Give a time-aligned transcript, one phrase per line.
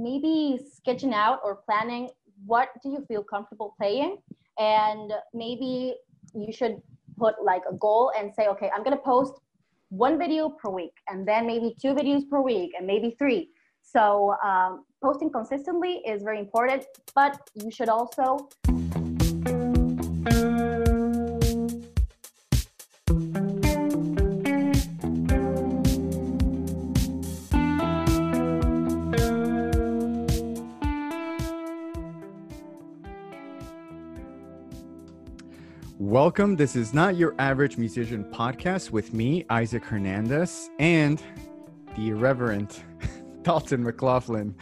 [0.00, 2.08] maybe sketching out or planning
[2.46, 4.16] what do you feel comfortable playing?
[4.58, 5.94] And maybe
[6.34, 6.80] you should
[7.18, 9.34] put like a goal and say okay i'm going to post
[9.90, 13.50] one video per week and then maybe two videos per week and maybe three.
[13.82, 18.48] So um, posting consistently is very important but you should also
[36.10, 36.56] Welcome.
[36.56, 41.22] This is not your average musician podcast with me, Isaac Hernandez, and
[41.94, 42.82] the irreverent
[43.42, 44.56] Dalton McLaughlin.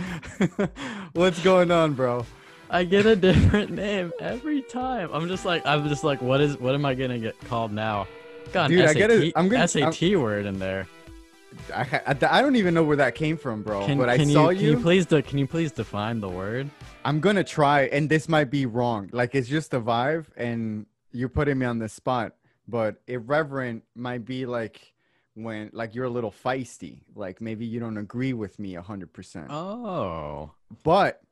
[1.14, 2.26] What's going on, bro?
[2.68, 5.08] I get a different name every time.
[5.10, 8.06] I'm just like, I'm just like, what is, what am I gonna get called now?
[8.52, 9.32] Dude, an I get it.
[9.34, 10.86] I'm gonna- SAT word in there.
[11.74, 13.86] I, I, I don't even know where that came from, bro.
[13.86, 16.28] Can, but I can saw you, can you please, de- can you please define the
[16.28, 16.68] word?
[17.06, 19.08] I'm gonna try, and this might be wrong.
[19.14, 22.34] Like it's just a vibe, and you're putting me on the spot.
[22.66, 24.92] But irreverent might be like
[25.34, 27.00] when, like, you're a little feisty.
[27.14, 29.50] Like maybe you don't agree with me a hundred percent.
[29.50, 30.50] Oh,
[30.82, 31.22] But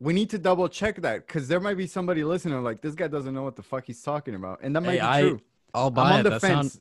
[0.00, 3.08] we need to double check that because there might be somebody listening like this guy
[3.08, 5.40] doesn't know what the fuck he's talking about, and that might Hey, be I- true.
[5.74, 6.22] I'll I'm buy on it.
[6.22, 6.78] the That,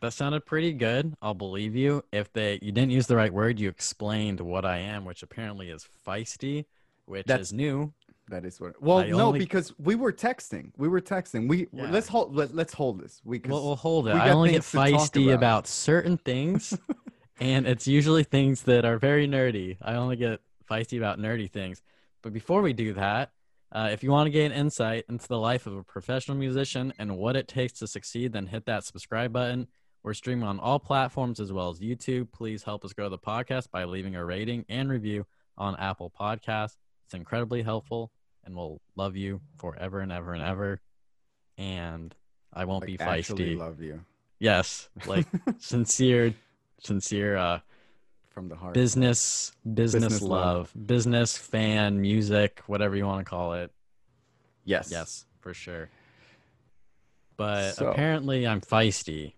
[0.00, 1.14] that sounded pretty good.
[1.22, 2.04] I'll believe you.
[2.10, 5.70] If they, you didn't use the right word, you explained what I am, which apparently
[5.70, 6.64] is feisty,
[7.06, 7.92] which That's- is new.
[8.30, 8.80] That is what.
[8.82, 10.72] Well, I no, only- because we were texting.
[10.76, 11.48] We were texting.
[11.48, 11.90] We Yeah.
[11.90, 12.34] let's hold.
[12.36, 13.20] Let, let's hold this.
[13.24, 14.14] We We'll, we'll hold it.
[14.14, 15.34] we I only get things to talk feisty about.
[15.34, 15.66] about.
[15.66, 16.76] certain things,
[17.40, 19.78] and it's usually things that are very nerdy.
[19.80, 21.80] I only get feisty about nerdy things.
[22.22, 23.32] But before we do that,
[23.72, 27.16] uh, if you want to gain insight into the life of a professional musician and
[27.16, 29.68] what it takes to succeed, then hit that subscribe button.
[30.02, 32.30] We're streaming on all platforms as well as YouTube.
[32.32, 35.26] Please help us grow the podcast by leaving a rating and review
[35.56, 36.76] on Apple Podcasts.
[37.06, 38.10] It's incredibly helpful,
[38.48, 40.80] and we'll love you forever and ever and ever.
[41.58, 42.14] And
[42.52, 43.58] I won't like, be actually feisty.
[43.58, 44.00] love you
[44.40, 45.26] Yes, like
[45.58, 46.32] sincere,
[46.80, 47.58] sincere uh,
[48.30, 48.72] from the heart.
[48.72, 50.30] business, business, Business love.
[50.76, 53.70] love, business fan, music, whatever you want to call it.
[54.64, 54.90] Yes.
[54.92, 55.90] Yes, for sure.
[57.36, 59.32] But So- apparently, I'm feisty,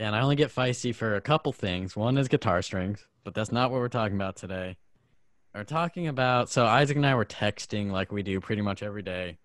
[0.00, 1.96] and I only get feisty for a couple things.
[1.96, 4.76] One is guitar strings, but that's not what we're talking about today.
[5.54, 9.02] We're talking about so Isaac and I were texting like we do pretty much every
[9.02, 9.38] day,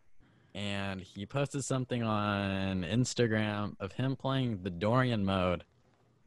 [0.54, 5.64] and he posted something on Instagram of him playing the Dorian mode,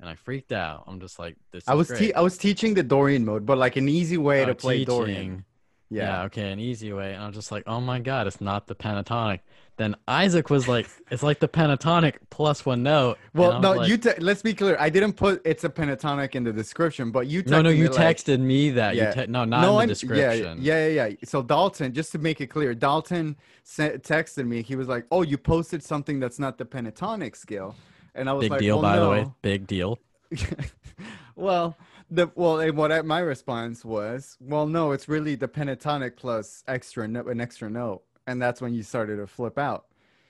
[0.00, 0.84] and I freaked out.
[0.88, 1.62] I'm just like, this.
[1.62, 4.42] Is I was te- I was teaching the Dorian mode, but like an easy way
[4.42, 5.44] Oh, to play Dorian.
[5.90, 6.02] Yeah.
[6.02, 6.22] Yeah.
[6.24, 7.14] okay, an easy way.
[7.14, 9.40] And I'm just like, oh my god, it's not the pentatonic.
[9.78, 13.16] Then Isaac was like, it's like the pentatonic plus one note.
[13.32, 13.96] Well, no, like, you.
[13.96, 14.76] Te- let's be clear.
[14.78, 17.44] I didn't put it's a pentatonic in the description, but you.
[17.46, 18.96] no, no, you like- texted me that.
[18.96, 19.14] Yeah.
[19.14, 20.58] You te- no, not no, in the description.
[20.60, 21.16] Yeah, yeah, yeah.
[21.24, 24.62] So Dalton, just to make it clear, Dalton sent, texted me.
[24.62, 27.76] He was like, "Oh, you posted something that's not the pentatonic scale,"
[28.16, 29.32] and I was Big like, "Big deal, well, by the way.
[29.42, 30.00] Big deal.
[31.36, 31.76] well,
[32.10, 36.64] the well, and what I, my response was, well, no, it's really the pentatonic plus
[36.66, 39.86] extra note, an extra note, and that's when you started to flip out.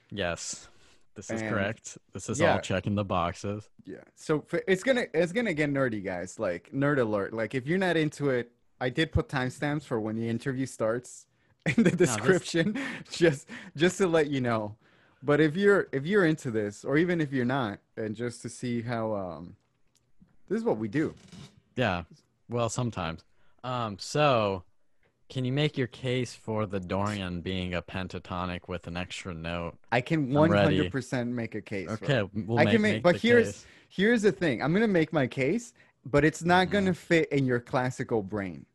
[0.09, 0.69] Yes,
[1.15, 1.97] this is And- correct.
[2.13, 2.53] This is yeah.
[2.53, 3.69] all checking the boxes.
[3.85, 3.97] Yeah.
[4.15, 6.39] So it's gonna it's gonna get nerdy, guys.
[6.39, 7.33] Like nerd alert.
[7.33, 11.27] Like if you're not into it, I did put timestamps for when the interview starts
[11.77, 12.79] in the description,
[13.11, 14.75] just just to let you know.
[15.21, 18.49] But if you're if you're into this, or even if you're not, and just to
[18.49, 19.55] see how um,
[20.47, 21.13] this is what we do.
[21.75, 22.03] Yeah.
[22.47, 23.25] Well, sometimes.
[23.63, 23.97] Um.
[23.99, 24.63] So,
[25.29, 29.75] can you make your case for the Dorian being a pentatonic with an extra note?
[29.91, 31.89] I can 100% make a case.
[31.89, 33.65] Okay, we'll I make, can make, make but here's case.
[33.89, 34.61] here's the thing.
[34.63, 35.73] I'm gonna make my case,
[36.05, 36.73] but it's not Mm-hmm.
[36.73, 38.65] gonna fit in your classical brain.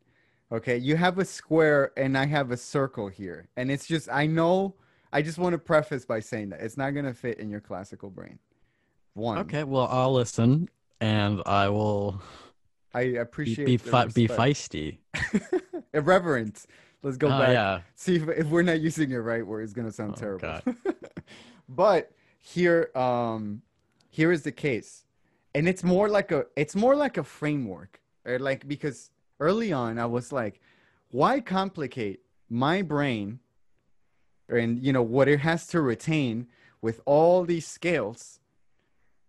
[0.51, 4.25] Okay, you have a square and I have a circle here, and it's just I
[4.25, 4.75] know.
[5.11, 8.09] I just want to preface by saying that it's not gonna fit in your classical
[8.09, 8.39] brain.
[9.13, 9.37] One.
[9.39, 10.69] Okay, well, I'll listen
[11.01, 12.21] and I will
[12.93, 14.99] I appreciate be, fi- be feisty.
[15.95, 16.65] Irreverent.
[17.01, 17.49] Let's go oh back.
[17.49, 17.81] yeah.
[17.95, 20.61] See if, if we're not using it right word, it's gonna sound Oh, terrible.
[21.67, 23.63] But here, um,
[24.09, 25.03] here is the case,
[25.55, 29.09] and it's more like a it's more like a framework, or like because
[29.39, 30.61] early on I was like,
[31.09, 33.39] why complicate my brain,
[34.47, 36.47] and you know what it has to retain
[36.81, 38.39] with all these scales,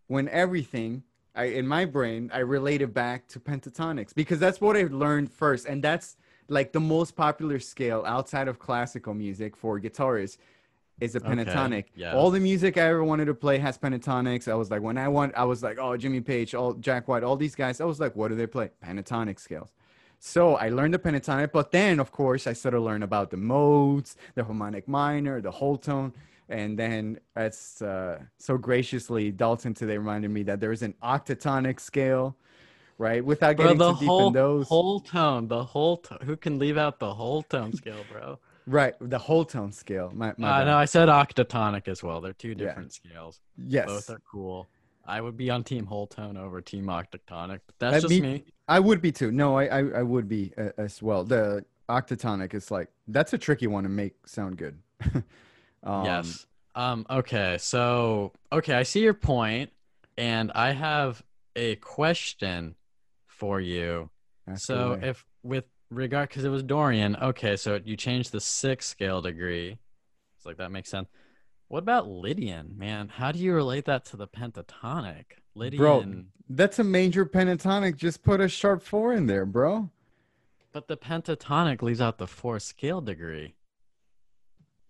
[0.06, 1.04] when everything
[1.34, 5.32] I in my brain I relate it back to pentatonics because that's what I learned
[5.32, 6.16] first, and that's
[6.48, 10.38] like the most popular scale outside of classical music for guitarists
[11.00, 11.84] is a Okay, pentatonic.
[11.94, 12.14] yes.
[12.14, 14.48] All the music I ever wanted to play has pentatonics.
[14.50, 17.22] I was like, when I want, I was like, oh, Jimmy Page, all Jack White,
[17.22, 17.80] all these guys.
[17.80, 18.70] I was like, what do they play?
[18.84, 19.72] Pentatonic scales.
[20.18, 24.16] So I learned the pentatonic, but then of course I started learn about the modes,
[24.34, 26.14] the harmonic minor, the whole tone,
[26.48, 31.78] and then as uh, so graciously Dalton today reminded me that there is an octatonic
[31.80, 32.34] scale,
[32.98, 33.24] right?
[33.24, 36.18] Without Bro, getting the too deep whole in those, whole tone, the whole tone.
[36.22, 38.38] Who can leave out the whole tone scale, bro?
[38.66, 38.94] right?
[39.00, 40.10] The whole tone scale.
[40.14, 42.20] My, my Uh, no, I said octatonic as well.
[42.20, 42.54] They're two Yeah.
[42.54, 43.40] different scales.
[43.56, 44.66] yes, Both are cool.
[45.08, 48.20] I would be on team whole tone over team octatonic, but that's Uh, just me-
[48.20, 48.44] me.
[48.66, 49.30] I would be too.
[49.30, 51.22] No, I I, I would be uh, as well.
[51.22, 54.80] The octatonic is like that's a tricky one to make sound good.
[55.84, 56.46] um, yes.
[56.74, 57.06] Um.
[57.08, 57.56] Okay.
[57.60, 59.70] So okay, I see your point,
[60.18, 61.22] and I have
[61.54, 62.74] a question
[63.36, 64.10] for you.
[64.56, 67.16] So if with regard, because it was Dorian.
[67.16, 69.78] Okay, so you changed the sixth scale degree.
[70.36, 71.08] It's like that makes sense.
[71.68, 73.08] What about Lydian, man?
[73.08, 75.24] How do you relate that to the pentatonic?
[75.54, 76.04] Lydian, Bro,
[76.48, 77.96] that's a major pentatonic.
[77.96, 79.90] Just put a sharp four in there, bro.
[80.72, 83.54] but the pentatonic leaves out the fourth scale degree.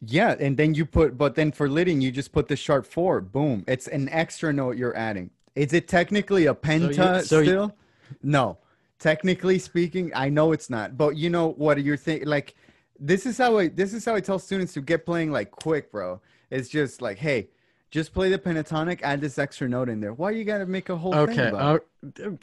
[0.02, 3.20] Yeah, and then you put, but then for Lydian, you just put the sharp four.
[3.22, 3.64] Boom.
[3.66, 5.31] It's an extra note you're adding.
[5.54, 7.75] Is it technically a penta so you- still?
[8.22, 8.58] No.
[8.98, 10.96] Technically speaking, I know it's not.
[10.96, 12.28] But you know what you're thinking?
[12.28, 12.54] Like,
[12.98, 15.92] this is how I this is how I tell students to get playing like quick,
[15.92, 16.20] bro.
[16.50, 17.48] It's just like, hey,
[17.90, 20.12] just play the pentatonic, add this extra note in there.
[20.12, 21.50] Why you gotta make a whole thing Okay.
[21.52, 21.80] Oh,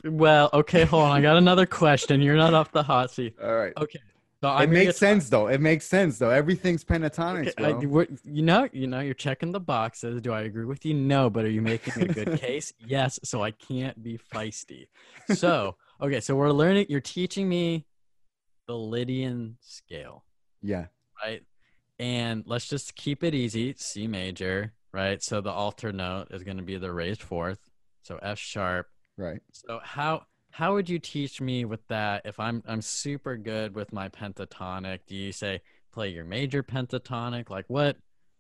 [0.06, 0.86] well, okay.
[0.86, 1.12] Hold on.
[1.12, 2.21] I got another question.
[2.21, 3.36] You're not off the hot seat.
[3.42, 3.74] All right.
[3.77, 4.00] Okay.
[4.44, 5.48] So it gonna makes sense though.
[5.48, 6.30] It makes sense though.
[6.30, 8.06] Everything's pentatonics, Okay, I- bro.
[8.25, 10.22] you know, you know, you're checking the boxes.
[10.22, 10.94] Do I agree with you?
[10.94, 12.74] No, but are you making a good case?
[12.86, 13.22] Yes.
[13.24, 14.88] So I can't be feisty.
[15.34, 16.88] So okay, so we're learning.
[16.90, 17.86] You're teaching me
[18.68, 20.25] the Lydian scale,
[20.62, 20.88] yeah.
[21.24, 21.42] right?
[21.98, 23.75] And let's just keep it easy.
[23.78, 25.24] C major, right?
[25.24, 27.60] So the alter note is going to be the raised fourth.
[28.01, 28.88] So F sharp.
[29.16, 29.39] Right.
[29.54, 30.24] So how
[30.54, 35.00] how would you teach me with that if I'm I'm super good with my pentatonic?
[35.08, 35.62] Do you say
[35.92, 37.50] play your major pentatonic?
[37.50, 37.98] Like what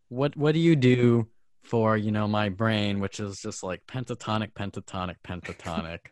[0.09, 1.27] what what do you do
[1.63, 5.99] for, you know, my brain which is just like pentatonic pentatonic pentatonic.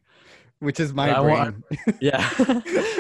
[0.60, 1.38] Which is my I brain.
[1.38, 2.30] want- yeah.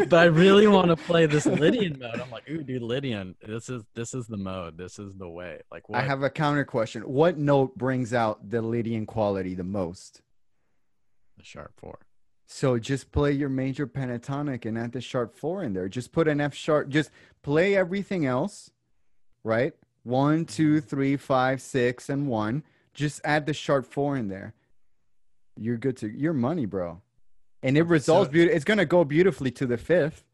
[0.09, 2.19] but I really want to play this Lydian mode.
[2.19, 4.79] I'm like, "Ooh, dude, Lydian, this is this is the mode.
[4.79, 7.03] This is the way." Like what I have a counter question.
[7.03, 10.23] What note brings out the Lydian quality the most?
[11.37, 11.99] the sharp 4.
[12.53, 15.87] So just play your major pentatonic and add the sharp four in there.
[15.87, 16.89] Just put an F sharp.
[16.89, 17.09] Just
[17.43, 18.71] play everything else,
[19.41, 19.73] right?
[20.03, 20.85] One, two, mm-hmm.
[20.85, 22.63] three, five, six, and one.
[22.93, 24.53] Just add the sharp four in there.
[25.55, 26.99] You're good to your money, bro.
[27.63, 28.57] And it results so- beautiful.
[28.57, 30.25] It's gonna go beautifully to the fifth,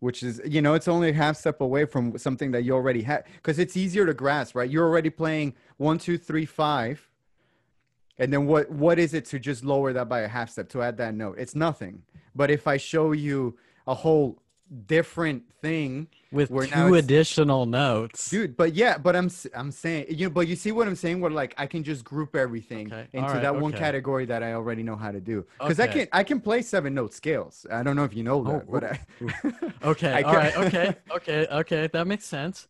[0.00, 3.02] which is you know it's only a half step away from something that you already
[3.02, 4.68] had because it's easier to grasp, right?
[4.68, 7.08] You're already playing one, two, three, five.
[8.18, 10.82] And then what what is it to just lower that by a half step to
[10.82, 11.36] add that note?
[11.38, 12.02] It's nothing.
[12.34, 13.56] But if I show you
[13.86, 14.38] a whole
[14.86, 18.30] different thing, With two additional notes.
[18.30, 18.56] dude.
[18.56, 21.20] But yeah, but I'm i'm saying you know, but you see what I'm saying?
[21.20, 24.52] Where like I can just group everything Okay, into alright, that one category that I
[24.54, 25.44] already know how to do.
[25.58, 27.66] Because I can I can play seven note scales.
[27.70, 28.98] I don't know if you know that, Oh, but I,
[29.84, 30.12] Okay.
[30.12, 30.56] I all right.
[30.56, 30.96] Okay.
[31.16, 31.46] Okay.
[31.46, 31.86] Okay.
[31.88, 32.68] That makes sense.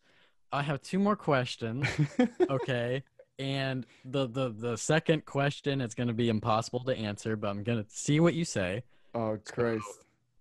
[0.52, 1.88] I have two more questions.
[2.50, 3.02] Okay.
[3.38, 7.62] And the the the second question is going to be impossible to answer, but I'm
[7.62, 8.82] going to see what you say.
[9.14, 9.84] oh Christ.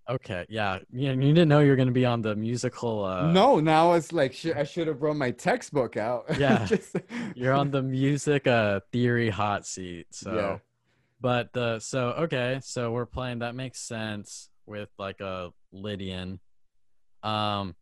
[0.10, 0.46] Okay.
[0.50, 0.80] Yeah.
[0.92, 3.06] You, you didn't know you were going to be on the musical.
[3.06, 6.26] Uh, no, now it's like sh- I should have brought my textbook out.
[6.38, 6.66] Yeah.
[6.66, 6.98] Just-
[7.36, 10.08] You're on the music uh theory hot seat.
[10.12, 10.36] So.
[10.36, 10.58] Yeah.
[11.22, 13.40] But the so okay, so we're playing.
[13.40, 16.42] That makes sense with like a Lydian.
[17.24, 17.76] Um.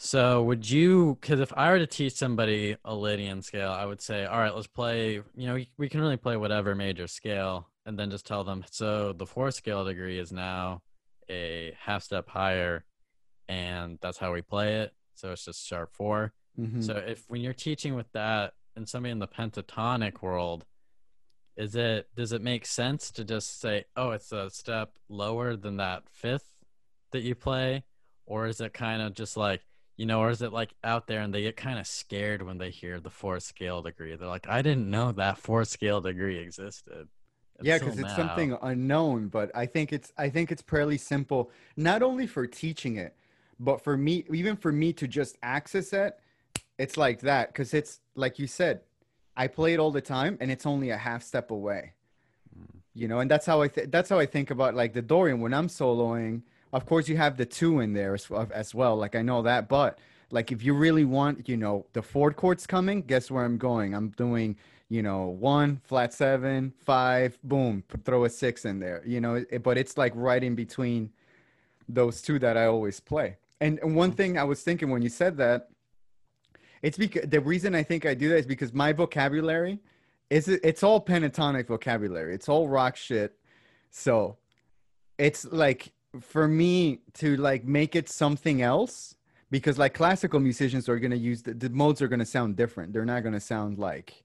[0.00, 1.18] So would you?
[1.20, 4.54] Because if I were to teach somebody a Lydian scale, I would say, all right,
[4.54, 5.14] let's play.
[5.34, 8.64] You know, we can really play whatever major scale, and then just tell them.
[8.70, 10.82] So the fourth scale degree is now
[11.28, 12.84] a half step higher,
[13.48, 14.94] and that's how we play it.
[15.16, 16.32] So it's just sharp four.
[16.56, 16.84] Mhm.
[16.84, 20.64] So if when you're teaching with that and somebody in the pentatonic world,
[21.56, 25.78] is it does it make sense to just say, oh, it's a step lower than
[25.78, 26.54] that fifth
[27.10, 27.82] that you play,
[28.26, 29.62] or is it kind of just like
[29.98, 32.56] you know, or is it like out there and they get kind of scared when
[32.56, 34.16] they hear the fourth scale degree?
[34.16, 37.08] They're like, I didn't know that fourth scale degree existed.
[37.60, 42.00] yeah because it's something unknown but i think it's i think it's fairly simple not
[42.04, 43.16] only for teaching it
[43.58, 46.20] but for me even for me to just access it
[46.78, 48.80] it's like that because it's like you said
[49.36, 51.82] i play it all the time and it's only a half step away
[52.56, 52.76] Mm.
[52.94, 55.40] you know and that's how i th- that's how i think about like the dorian
[55.40, 59.14] when i'm soloing of course you have the two in there as, as well like
[59.14, 59.98] i know that but
[60.30, 63.94] like if you really want you know the fourth chord's coming guess where i'm going
[63.94, 64.56] i'm doing
[64.88, 69.62] you know one flat seven five boom throw a six in there you know it,
[69.62, 71.10] but it's like right in between
[71.88, 73.36] those two that I always play.
[73.60, 75.68] And, and one thing I was thinking when you said that,
[76.82, 79.80] it's because the reason I think I do that is because my vocabulary
[80.30, 82.34] is it's all pentatonic vocabulary.
[82.34, 83.36] It's all rock shit.
[83.90, 84.36] So
[85.16, 89.14] it's like for me to like make it something else
[89.50, 92.56] because like classical musicians are going to use the, the modes are going to sound
[92.56, 92.92] different.
[92.92, 94.24] They're not going to sound like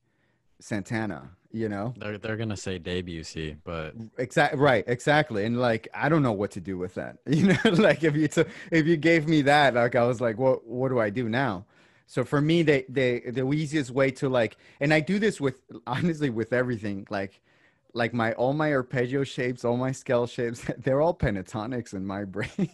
[0.63, 1.93] Santana, you know?
[1.97, 5.43] They're they're gonna say Debussy, but Exactly right, exactly.
[5.45, 7.17] And like I don't know what to do with that.
[7.27, 8.29] You know, like if you
[8.71, 11.65] if you gave me that, like I was like, what what do I do now?
[12.07, 15.61] So for me, the the the easiest way to like, and I do this with
[15.85, 17.41] honestly with everything, like
[17.93, 22.23] like my all my arpeggio shapes, all my scale shapes, they're all pentatonics in my
[22.35, 22.69] brain.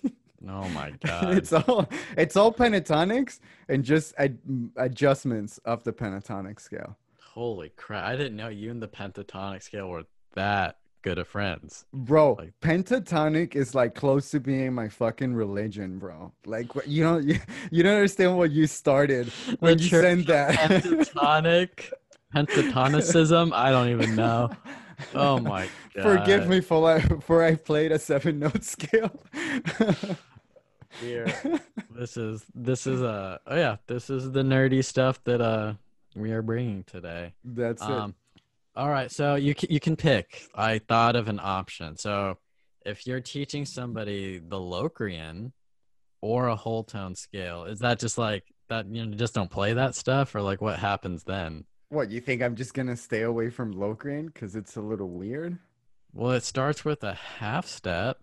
[0.48, 4.40] oh my god, it's all it's all pentatonics and just ad-
[4.78, 6.96] adjustments of the pentatonic scale.
[7.34, 8.06] holy crap!
[8.06, 10.04] I didn't know you and the pentatonic scale were
[10.36, 11.86] that good of friends.
[11.94, 16.34] Bro, Like- pentatonic is like close to being my fucking religion, bro.
[16.46, 17.40] Like you don't you,
[17.72, 20.56] you don't understand what you started when you sent that.
[20.56, 21.92] Pentatonic,
[22.36, 23.52] pentatonicism.
[23.54, 24.50] I don't even know.
[25.14, 26.04] Oh my god!
[26.20, 29.12] Forgive me for like, for I played a seven note scale.
[31.02, 31.34] Here,
[31.92, 35.74] this is this is uh oh yeah, this is the nerdy stuff that uh
[36.16, 37.34] we are bringing today.
[37.44, 37.90] That's it.
[37.90, 38.16] Um,
[38.76, 40.48] all right, so you can, you can pick.
[40.56, 41.98] I thought of an option.
[41.98, 42.38] So
[42.86, 45.52] if you're teaching somebody the Locrian
[46.22, 48.88] or a whole tone scale, is that just like that?
[48.88, 51.66] You know, just don't play that stuff, or like what happens then?
[51.90, 55.58] What you think I'm just gonna stay away from Locrian because it's a little weird?
[56.14, 58.20] Well, it starts with a half step,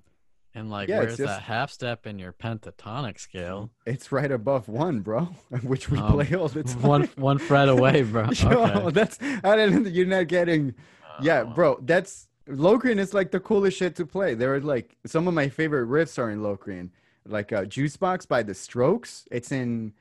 [0.54, 3.70] and like Yeah, where's just- that half step in your pentatonic scale?
[3.84, 5.24] It's right above one, bro,
[5.62, 6.82] which we Um, play all the time.
[6.82, 8.28] one one fret away, bro.
[8.32, 8.90] Yo, Okay.
[8.92, 9.92] that's I didn't.
[9.92, 10.74] You're not getting.
[11.20, 11.52] Yeah, Oh.
[11.54, 14.34] bro, that's Locrian is like the coolest shit to play.
[14.34, 16.92] There are like some of my favorite riffs are in Locrian,
[17.26, 19.26] like uh, Juicebox by The Strokes.
[19.32, 19.92] It's in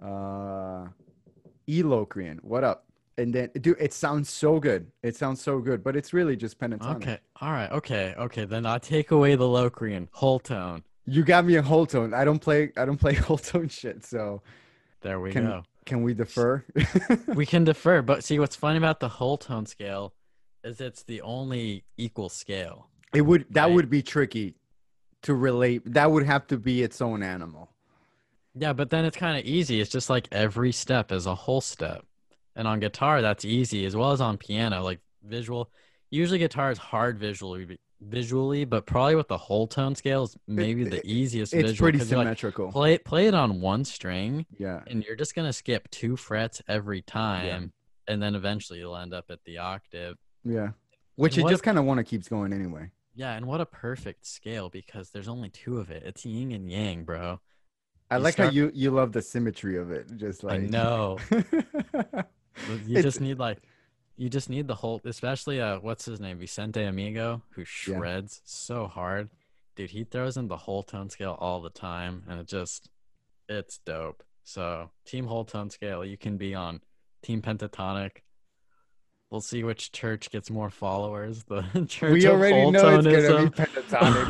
[0.00, 0.86] uh,
[1.66, 2.38] E Locrian.
[2.44, 2.84] What up?
[3.18, 4.90] And then, dude, it sounds so good.
[5.02, 6.96] It sounds so good, but it's really just pentatonic.
[6.96, 7.18] Okay.
[7.40, 7.70] All right.
[7.72, 8.14] Okay.
[8.16, 8.44] Okay.
[8.44, 10.84] Then I take away the Locrian whole tone.
[11.04, 12.14] You got me a whole tone.
[12.14, 12.70] I don't play.
[12.76, 14.04] I don't play whole tone shit.
[14.06, 14.42] So
[15.00, 15.62] There we Can- go.
[15.84, 16.64] can we defer?
[17.34, 20.12] we can defer, but see what's funny about the whole tone scale
[20.64, 22.88] is it's the only equal scale.
[23.14, 23.74] It would that Right.
[23.74, 24.54] would be tricky
[25.22, 25.82] to relate.
[25.92, 27.70] That would have to be its own animal.
[28.54, 29.80] Yeah, but then it's kind of easy.
[29.80, 32.04] It's just like every step is a whole step.
[32.58, 35.70] And on guitar, that's easy as well as on piano, like visual.
[36.10, 40.84] Usually guitar is hard visually visually, but probably with the whole tone scale is maybe
[40.84, 41.84] the it- easiest It's visual.
[41.86, 42.70] pretty you're like, symmetrical.
[42.70, 44.82] play play it on one string yeah.
[44.86, 47.72] and you're just gonna skip two frets every time
[48.06, 50.16] and then eventually you'll end up at the octave.
[50.44, 50.70] Yeah.
[51.16, 52.90] Which And it what just kind of want to keeps going anyway.
[53.16, 56.04] Yeah, and what a perfect scale because there's only two of it.
[56.06, 57.40] It's yin and yang, bro.
[58.10, 60.06] I You like start- how you you love the symmetry of it.
[60.16, 61.18] Just like I know.
[62.86, 63.58] You just need like
[64.16, 66.38] you just need the whole especially uh what's his name?
[66.38, 69.30] Vicente Amigo, who shreds so hard.
[69.76, 72.90] Dude, he throws in the whole tone scale all the time and it just
[73.48, 74.22] it's dope.
[74.44, 76.80] So team whole tone scale, you can be on
[77.22, 78.22] team pentatonic.
[79.30, 81.44] We'll see which church gets more followers.
[81.44, 84.26] The church we of already know it's gonna be pentatonic,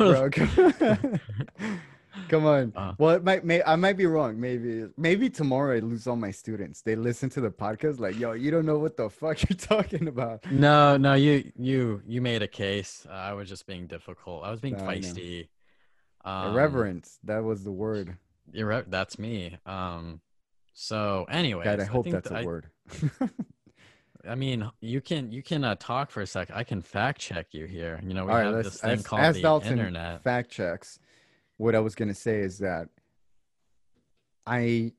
[1.59, 1.69] bro.
[2.27, 2.73] Come on.
[2.75, 2.93] Uh.
[2.97, 3.43] well, it might.
[3.45, 4.39] May, I might be wrong.
[4.39, 4.85] Maybe.
[4.97, 6.81] Maybe tomorrow I lose all my students.
[6.81, 10.07] They listen to the podcast like, "Yo, you don't know what the fuck you're talking
[10.07, 13.05] about." No, no, you you you made a case.
[13.09, 14.43] Uh, I was just being difficult.
[14.43, 15.49] I was being No, I feisty.
[16.25, 17.19] Um, Irreverence.
[17.23, 18.17] That was the word.
[18.53, 19.57] Irre- that's me.
[19.65, 20.19] Um,
[20.73, 22.67] so anyway, God, I hope think that's th- a I, word.
[24.27, 26.49] I mean, you can you can uh, talk for a sec.
[26.53, 27.99] I can fact check you here.
[28.03, 30.23] You know, we All right, have let's this thing as, called as the Dalton internet.
[30.23, 30.99] fact checks.
[31.59, 32.87] What I was gonna say is that
[34.47, 34.93] I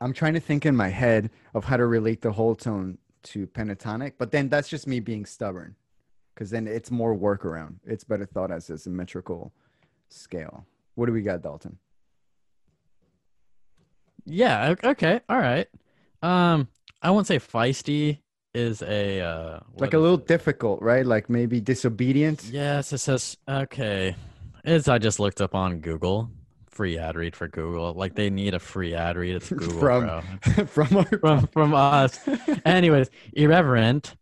[0.00, 3.46] I'm trying to think in my head of how to relate the whole tone to
[3.46, 5.76] pentatonic, but then that's just me being stubborn,
[6.34, 7.74] because then it's more workaround.
[7.84, 9.52] It's better thought as a symmetrical
[10.08, 10.64] scale.
[10.94, 11.76] What do we got, Dalton?
[14.24, 14.74] Yeah.
[14.82, 15.20] Okay.
[15.28, 15.68] All right.
[16.22, 16.68] Um,
[17.02, 18.20] I won't say feisty
[18.54, 20.26] is a uh, like a little it?
[20.26, 21.04] difficult, right?
[21.04, 22.44] Like maybe disobedient.
[22.44, 24.16] Yes, it says okay.
[24.66, 26.28] As I just looked up on Google,
[26.68, 27.94] free ad read for Google.
[27.94, 29.36] Like they need a free ad read.
[29.36, 30.66] It's Google, From- bro.
[30.66, 32.18] from our from from us.
[32.64, 34.16] Anyways, irreverent.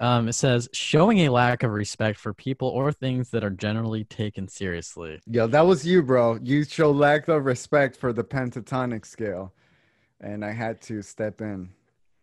[0.00, 4.04] Um, it says showing a lack of respect for people or things that are generally
[4.04, 5.20] taken seriously.
[5.26, 6.38] Yo, that was you, bro.
[6.42, 9.52] You show lack of respect for the pentatonic scale,
[10.20, 11.70] and I had to step in.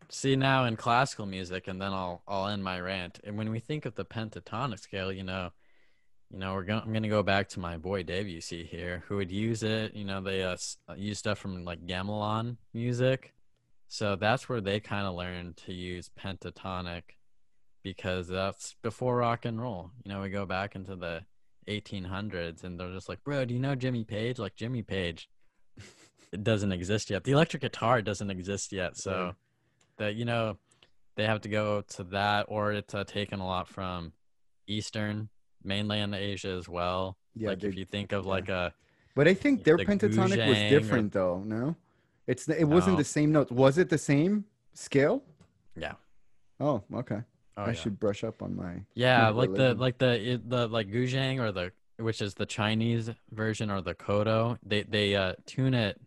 [0.09, 3.19] See now in classical music, and then I'll I'll end my rant.
[3.25, 5.51] And when we think of the pentatonic scale, you know,
[6.31, 6.81] you know, we're going.
[6.81, 8.27] I'm gonna go back to my boy Dave.
[8.27, 9.95] You see here, who would use it.
[9.95, 10.57] You know, they uh,
[10.89, 13.33] uh, use stuff from like gamelan music,
[13.87, 17.03] so that's where they kind of learned to use pentatonic,
[17.83, 19.91] because that's before rock and roll.
[20.03, 21.23] You know, we go back into the
[21.67, 24.39] 1800s, and they're just like, bro, do you know Jimmy Page?
[24.39, 25.29] Like Jimmy Page,
[26.31, 27.23] it doesn't exist yet.
[27.23, 29.35] The electric guitar doesn't exist yet, so
[29.97, 30.57] that you know,
[31.15, 34.11] they have to go to that, or it's uh, taken a lot from
[34.67, 35.29] Eastern
[35.65, 37.17] mainland Asia as well.
[37.35, 38.31] Yeah, like if you think of yeah.
[38.31, 38.73] like a
[39.15, 41.39] But I think their the pentatonic was Guzheng or- different though.
[41.45, 41.75] No,
[42.27, 42.97] it's it wasn't No.
[42.99, 43.51] the same notes.
[43.51, 45.23] Was it the same scale?
[45.75, 45.93] yeah,
[46.59, 47.21] Oh, okay.
[47.57, 47.73] oh, I yeah.
[47.73, 48.81] should brush up on my.
[48.93, 53.69] yeah, like the like the the like Guzheng or the which is the Chinese version
[53.71, 54.57] or the Koto.
[54.63, 55.99] They they uh tune it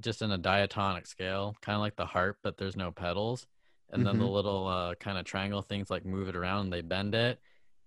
[0.00, 3.46] just in a diatonic scale, kind of like the harp, but there's no pedals.
[3.90, 4.32] And then the Mhm.
[4.32, 7.38] little uh, kind of triangle things like move it around and they bend it.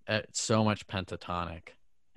[0.09, 1.69] It's so much pentatonic.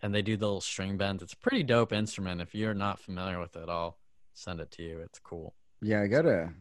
[0.02, 1.22] And they do the little string bends.
[1.22, 2.40] It's a pretty dope instrument.
[2.40, 3.98] If you're not familiar with it, I'll
[4.34, 4.98] send it to you.
[5.00, 5.54] It's cool.
[5.80, 6.52] Yeah, I gotta.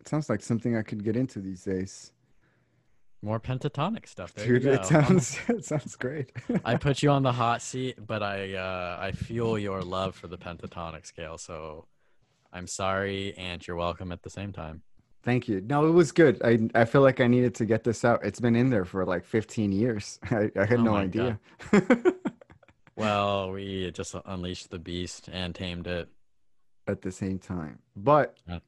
[0.00, 2.12] It sounds like something I could get into these days,
[3.20, 4.32] More pentatonic stuff.
[4.34, 4.66] There dude.
[4.66, 6.30] It sounds it sounds great.
[6.64, 10.28] I put you on the hot seat, but I uh, I feel your love for
[10.28, 11.38] the pentatonic scale.
[11.38, 11.86] So
[12.52, 14.82] I'm sorry, and you're welcome at the same time.
[15.24, 15.60] Thank you.
[15.60, 16.40] No, it was good.
[16.42, 18.24] I I feel like I needed to get this out.
[18.24, 20.18] It's been in there for like 15 years.
[20.30, 21.38] I, I had Oh no idea.
[22.96, 26.08] Well, we just unleashed the beast and tamed it.
[26.88, 28.58] At the same time, but Yeah.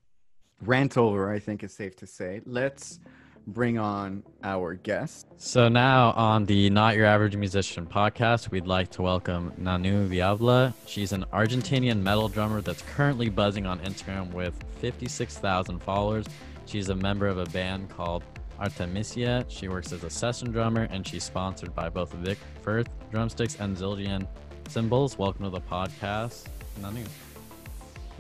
[0.61, 1.33] rant over.
[1.33, 2.43] I think it's safe to say.
[2.45, 3.01] Let's
[3.47, 5.27] bring on our guest.
[5.37, 10.73] So now on the Not Your Average Musician podcast, we'd like to welcome Nanu Villalba.
[10.87, 16.27] She's an Argentinian metal drummer that's currently buzzing on Instagram with 56,000 followers.
[16.67, 18.23] She's a member of a band called
[18.59, 19.45] Artemisia.
[19.49, 23.77] She works as a session drummer and she's sponsored by both Vic Firth drumsticks and
[23.77, 24.27] Zildjian
[24.69, 25.19] cymbals.
[25.19, 26.47] Welcome to the podcast,
[26.81, 27.07] Nanu.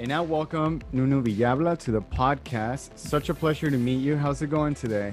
[0.00, 2.96] And now, welcome Nunu Villalba to the podcast.
[2.96, 4.16] Such a pleasure to meet you.
[4.16, 5.12] How's it going today?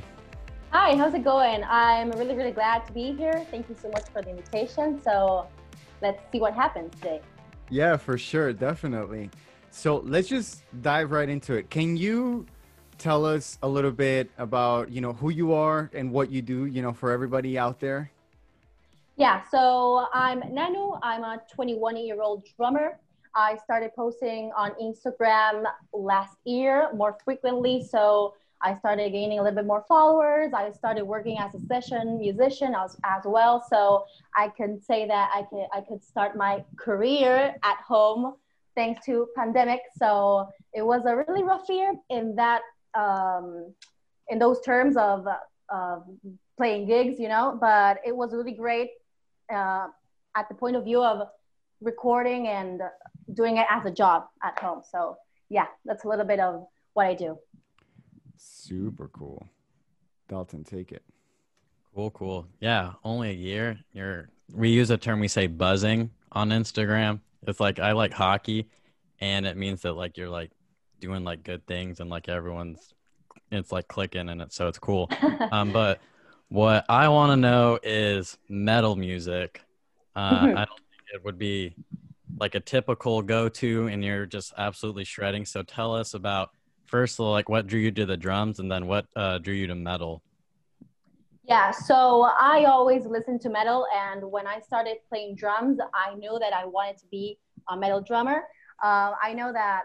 [0.69, 1.65] Hi, how's it going?
[1.65, 3.45] I'm really, really glad to be here.
[3.51, 5.01] Thank you so much for the invitation.
[5.03, 5.49] So
[6.01, 7.19] let's see what happens today.
[7.69, 9.29] Yeah, for sure, definitely.
[9.71, 11.69] So let's just dive right into it.
[11.69, 12.45] Can you
[12.97, 16.65] tell us a little bit about you know who you are and what you do?
[16.65, 18.09] You know, for everybody out there.
[19.17, 20.97] Yeah, so I'm Nanu.
[21.03, 22.97] I'm a 21 year old drummer.
[23.37, 27.83] I started posting on Instagram last year more frequently.
[27.83, 30.53] So I started gaining a little bit more followers.
[30.55, 33.63] I started working as a session musician as, as well.
[33.69, 38.33] So I can say that I could, I could start my career at home
[38.73, 39.81] thanks to pandemic.
[39.95, 42.63] So it was a really rough year in that,
[42.95, 43.71] um,
[44.29, 45.27] in those terms of,
[45.69, 46.05] of
[46.57, 48.89] playing gigs, you know, but it was really great
[49.53, 49.89] uh,
[50.35, 51.27] at the point of view of
[51.81, 52.81] recording and
[53.33, 54.81] doing it as a job at home.
[54.89, 55.17] So
[55.49, 57.37] yeah, that's a little bit of what I do.
[58.37, 59.47] Super cool.
[60.27, 61.03] Dalton, take it.
[61.95, 62.47] Cool, cool.
[62.59, 63.79] Yeah, only a year.
[63.93, 67.21] You're we use a term we say buzzing on Instagram.
[67.47, 68.69] It's like I like hockey
[69.19, 70.51] and it means that like you're like
[70.99, 72.93] doing like good things and like everyone's
[73.51, 75.09] it's like clicking and it's so it's cool.
[75.51, 75.99] Um but
[76.49, 79.61] what I want to know is metal music.
[80.15, 80.51] Uh Mhm.
[80.57, 81.73] I don't think it would be
[82.39, 85.45] like a typical go-to and you're just absolutely shredding.
[85.45, 86.49] So tell us about
[86.85, 89.75] first like what drew you to the drums and then what uh drew you to
[89.75, 90.23] metal.
[91.47, 96.37] Yeah, so I always listened to metal, and when I started playing drums, I knew
[96.41, 98.43] that I wanted to be a metal drummer.
[98.83, 99.83] Uh, I know that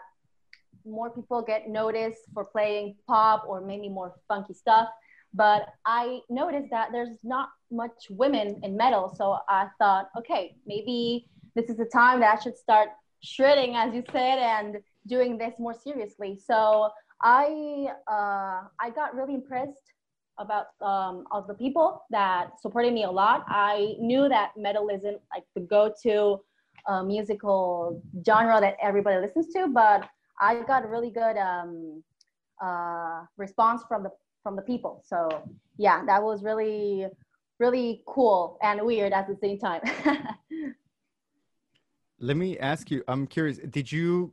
[0.84, 4.88] more people get noticed for playing pop or maybe more funky stuff,
[5.34, 11.28] but I noticed that there's not much women in metal, so I thought, okay, maybe
[11.54, 12.88] this is the time that I should start
[13.22, 16.38] shredding, as you said, and doing this more seriously.
[16.44, 16.90] So
[17.22, 19.92] I uh, I got really impressed
[20.38, 23.44] about um, the people that supported me a lot.
[23.48, 26.40] I knew that metal isn't like the go-to
[26.88, 30.08] uh, musical genre that everybody listens to, but
[30.40, 32.02] I got a really good um,
[32.62, 34.10] uh, response from the
[34.42, 35.02] from the people.
[35.06, 35.28] So
[35.78, 37.06] yeah, that was really
[37.58, 39.82] really cool and weird at the same time.
[42.22, 43.02] Let me ask you.
[43.08, 43.58] I'm curious.
[43.58, 44.32] Did you,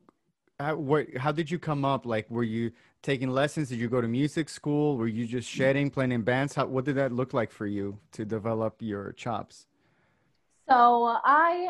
[0.60, 2.06] how, what, how did you come up?
[2.06, 2.71] Like, were you
[3.02, 3.69] taking lessons?
[3.69, 4.95] Did you go to music school?
[4.95, 6.54] Were you just shedding, playing in bands?
[6.54, 9.65] How, what did that look like for you to develop your chops?
[10.69, 11.69] So I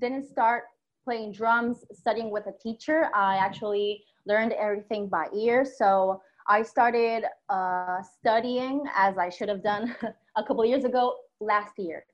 [0.00, 0.64] didn't start
[1.04, 3.08] playing drums studying with a teacher.
[3.14, 5.64] I actually learned everything by ear.
[5.64, 9.94] So I started uh, studying as I should have done
[10.36, 12.06] a couple years ago last year.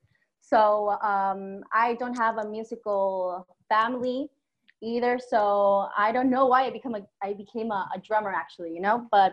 [0.46, 4.28] So um, I don't have a musical family
[4.80, 5.18] either.
[5.18, 8.80] So I don't know why I become a I became a, a drummer actually, you
[8.80, 9.08] know.
[9.10, 9.32] But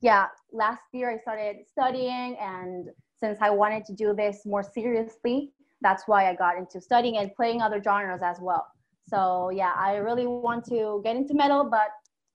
[0.00, 2.88] yeah, last year I started studying, and
[3.20, 7.32] since I wanted to do this more seriously, that's why I got into studying and
[7.36, 8.66] playing other genres as well.
[9.06, 11.90] So yeah, I really want to get into metal, but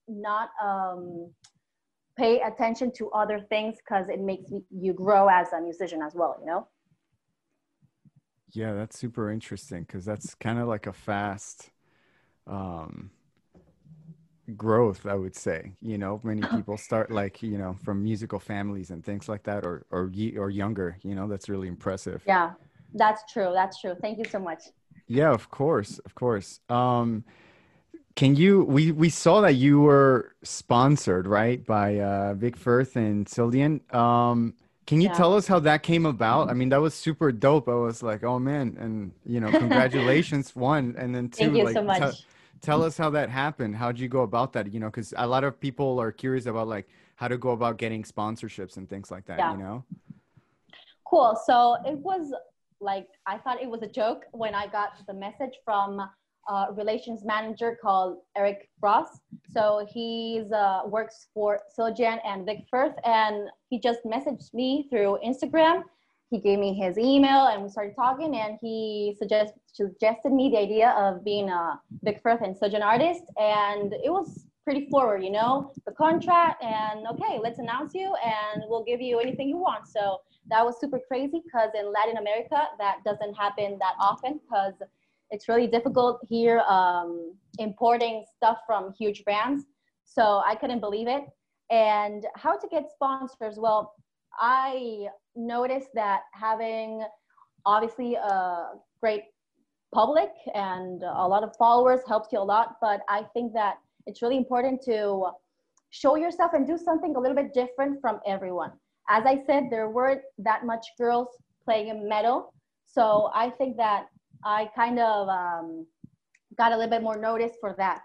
[0.08, 1.32] not um,
[2.18, 6.38] pay attention to other things because it makes you grow as a musician as well.
[6.40, 6.68] You know.
[8.56, 11.72] Yeah, that's super interesting because that's kind of like a fast
[12.48, 13.12] um,
[14.56, 15.74] growth, I would say.
[15.82, 19.66] You know, many people start like you know from musical families and things like that,
[19.66, 20.98] or or or younger.
[21.04, 22.24] You know, that's really impressive.
[22.26, 22.52] Yeah,
[22.94, 23.52] that's true.
[23.54, 23.96] That's true.
[24.02, 24.64] Thank you so much.
[25.08, 26.60] Yeah, of course, of course.
[26.70, 27.26] Um,
[28.16, 28.64] can you?
[28.64, 33.94] We we saw that you were sponsored, right, by uh, Vic Firth and Zildjian.
[33.94, 34.54] Um,
[34.86, 35.16] can you yeah.
[35.16, 36.50] tell us how that came about?
[36.50, 37.68] I mean, that was super dope.
[37.68, 41.46] I was like, oh man, and you know, congratulations, one, and then two.
[41.46, 42.18] Thank you like, so much.
[42.20, 42.26] T-
[42.62, 43.76] tell us how that happened.
[43.76, 44.72] How'd you go about that?
[44.72, 47.78] You know, because a lot of people are curious about like how to go about
[47.78, 49.40] getting sponsorships and things like that.
[49.40, 49.54] Yeah.
[49.54, 49.84] You know.
[51.06, 51.40] Cool.
[51.46, 52.34] So it was
[52.80, 56.02] like I thought it was a joke when I got the message from
[56.48, 59.20] uh, relations manager called Eric Ross.
[59.52, 65.20] So he's uh, works for Zildjian and Vic Firth, and he just messaged me through
[65.26, 65.84] Instagram.
[66.32, 68.36] He gave me his email, and we started talking.
[68.36, 73.24] And he suggest, suggested me the idea of being a Vic Firth and Zildjian artist,
[73.38, 78.64] and it was pretty forward, you know, the contract, and okay, let's announce you, and
[78.68, 79.88] we'll give you anything you want.
[79.88, 84.74] So that was super crazy because in Latin America, that doesn't happen that often because
[85.32, 89.66] it's really difficult here um, importing stuff from huge brands.
[90.04, 91.24] So I couldn't believe it.
[91.72, 93.56] And how to get sponsors?
[93.58, 93.94] Well,
[94.40, 97.04] I noticed that having
[97.66, 99.24] obviously a great
[99.94, 102.76] public and a lot of followers helps you a lot.
[102.82, 105.28] But I think that it's really important to
[105.90, 108.74] show yourself and do something a little bit different from everyone.
[109.10, 111.28] As I said, there weren't that much girls
[111.64, 112.54] playing metal.
[112.86, 114.08] So I think that
[114.44, 115.86] I kind of um,
[116.58, 118.02] got a little bit more notice for that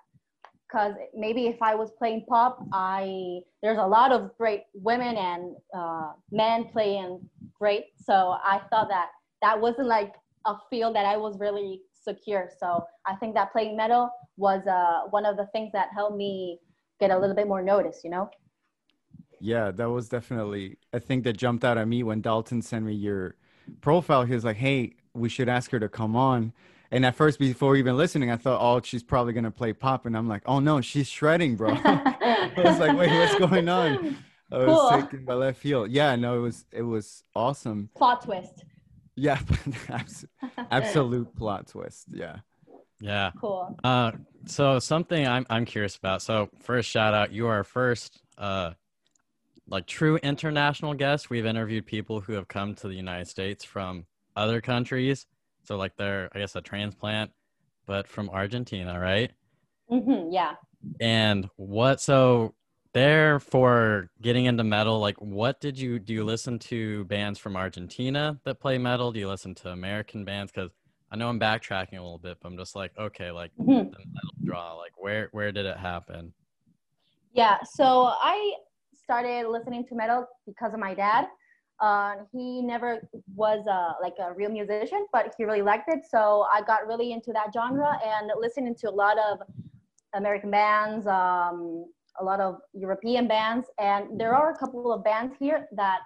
[0.70, 5.56] because maybe if I was playing pop, I there's a lot of great women and
[5.76, 7.20] uh, men playing
[7.58, 7.86] great.
[7.96, 9.08] So I thought that
[9.42, 10.14] that wasn't like
[10.46, 12.48] a field that I was really secure.
[12.58, 16.58] So I think that playing metal was uh, one of the things that helped me
[16.98, 18.00] get a little bit more notice.
[18.04, 18.30] You know.
[19.40, 22.92] Yeah, that was definitely a thing that jumped out at me when Dalton sent me
[22.92, 23.36] your
[23.80, 24.24] profile.
[24.24, 26.52] He was like, "Hey, we should ask her to come on.
[26.92, 30.16] And at first, before even listening, I thought, oh, she's probably gonna play pop, and
[30.16, 31.70] I'm like, oh no, she's shredding, bro.
[31.84, 34.16] I was like, wait, what's going on?
[34.52, 35.00] I was cool.
[35.02, 35.90] taken by left field.
[35.90, 37.90] Yeah, no, it was it was awesome.
[37.96, 38.64] Plot twist.
[39.14, 39.38] Yeah,
[40.70, 42.06] absolute plot twist.
[42.10, 42.38] Yeah.
[43.00, 43.30] Yeah.
[43.40, 43.78] Cool.
[43.82, 44.12] Uh,
[44.46, 46.22] so something I'm I'm curious about.
[46.22, 48.72] So first shout out, you are first uh
[49.68, 51.30] like true international guest.
[51.30, 54.06] We've interviewed people who have come to the United States from
[54.40, 55.26] other countries.
[55.64, 57.30] So like they're I guess a transplant,
[57.86, 59.30] but from Argentina, right?
[59.90, 60.54] Mm-hmm, yeah.
[61.00, 62.54] And what so
[62.92, 67.56] there for getting into metal, like what did you do you listen to bands from
[67.56, 69.12] Argentina that play metal?
[69.12, 70.50] Do you listen to American bands?
[70.52, 70.70] Because
[71.12, 73.90] I know I'm backtracking a little bit, but I'm just like, okay, like mm-hmm.
[73.90, 76.32] the metal draw, like where where did it happen?
[77.32, 78.54] Yeah, so I
[78.94, 81.26] started listening to metal because of my dad.
[81.80, 86.00] Uh, he never was a, like a real musician, but he really liked it.
[86.08, 89.38] So I got really into that genre and listening to a lot of
[90.14, 91.86] American bands, um,
[92.20, 96.00] a lot of European bands, and there are a couple of bands here that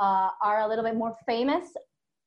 [0.00, 1.66] uh, are a little bit more famous.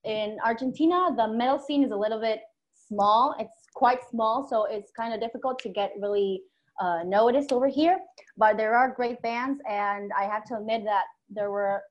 [0.04, 2.42] In Argentina, the metal scene is a little bit
[2.88, 3.36] small.
[3.40, 6.44] It's quite small, so it's kind of difficult to get really
[6.80, 7.98] uh, noticed over here.
[8.38, 11.82] But there are great bands, and I have to admit that there were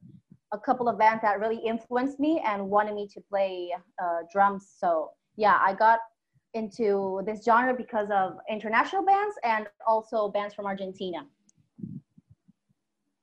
[0.55, 3.71] a couple of bands that really influenced me and wanted me to play
[4.03, 4.73] uh, drums.
[4.79, 5.99] So yeah, I got
[6.55, 11.27] into this genre because of international bands and also bands from Argentina.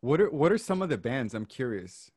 [0.02, 1.34] What are what are some of the bands?
[1.34, 2.12] I'm curious.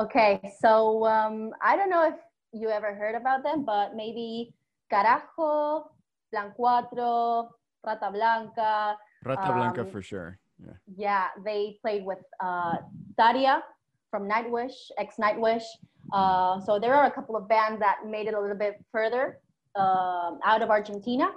[0.00, 2.18] Okay, so um, I don't know if
[2.52, 4.54] you ever heard about them, but maybe
[4.92, 5.84] Carajo,
[6.32, 7.48] Plan Cuatro,
[7.84, 8.96] Rata Blanca.
[9.24, 10.38] Rata Blanca um, for sure.
[10.64, 10.76] Yeah.
[10.96, 12.76] Yeah, they played with uh,
[13.18, 13.60] Tarja
[14.10, 15.64] from Nightwish, ex Nightwish.
[16.12, 19.38] Uh, so there are a couple of bands that made it a little bit further
[19.76, 21.30] uh, out of Argentina,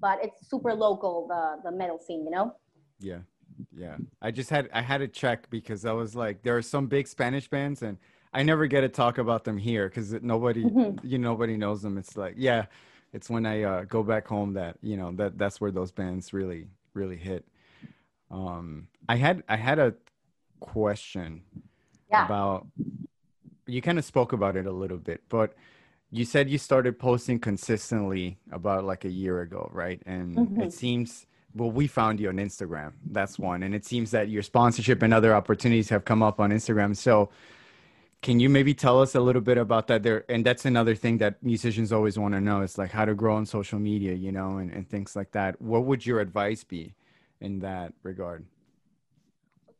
[0.00, 2.54] but it's super local the the metal scene, you know.
[3.00, 3.18] Yeah,
[3.76, 3.96] yeah.
[4.22, 7.06] I just had I had to check because I was like, there are some big
[7.06, 7.98] Spanish bands, and
[8.32, 10.98] I never get to talk about them here because nobody, Mhm.
[11.04, 11.98] you know, nobody knows them.
[11.98, 12.66] It's like, yeah,
[13.12, 16.32] it's when I uh, go back home that you know that that's where those bands
[16.32, 17.44] really really hit.
[18.30, 19.94] Um, I had I had a
[20.60, 21.42] question
[22.14, 22.24] Yeah.
[22.26, 22.66] about
[23.66, 25.54] you kind of spoke about it a little bit, but
[26.10, 30.00] you said you started posting consistently about like a year ago, right?
[30.06, 30.62] And Mhm.
[30.62, 32.92] it seems well, we found you on Instagram.
[33.12, 36.50] That's one, and it seems that your sponsorship and other opportunities have come up on
[36.50, 36.96] Instagram.
[36.96, 37.30] So,
[38.22, 40.02] can you maybe tell us a little bit about that?
[40.02, 43.14] There, and that's another thing that musicians always want to know is like how to
[43.14, 45.60] grow on social media, you know, and, and things like that.
[45.60, 46.94] What would your advice be
[47.40, 48.44] in that regard?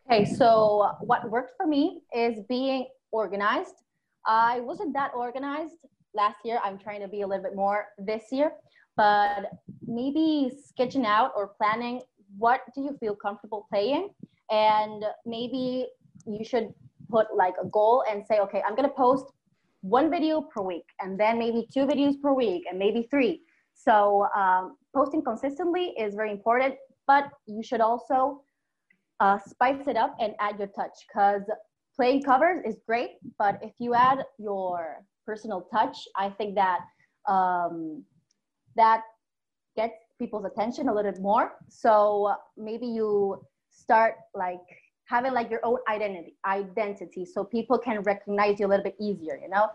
[0.07, 3.75] Okay, so what worked for me is being organized.
[4.27, 5.77] I wasn't that organized
[6.15, 6.59] last year.
[6.63, 8.53] I'm trying to be a little bit more this year,
[8.97, 9.51] but
[9.87, 12.03] maybe sketching out or planning
[12.37, 14.11] what do you feel comfortable playing
[14.51, 15.87] and maybe
[16.27, 16.73] you should
[17.11, 19.27] put like a goal and say okay i'm going to post
[19.83, 23.41] one video per week and then maybe two videos per week and maybe three
[23.75, 26.75] so um, posting consistently is very important
[27.07, 28.43] but you should also
[29.21, 31.43] uh, spice it up and add your touch because
[31.97, 36.81] playing covers is great but if you add your personal touch i think that
[37.29, 38.05] um,
[38.77, 39.03] that
[39.77, 41.53] gets people's attention a little bit more.
[41.69, 44.61] So maybe you start like
[45.07, 49.39] having like your own identity identity so people can recognize you a little bit easier
[49.43, 49.69] you know?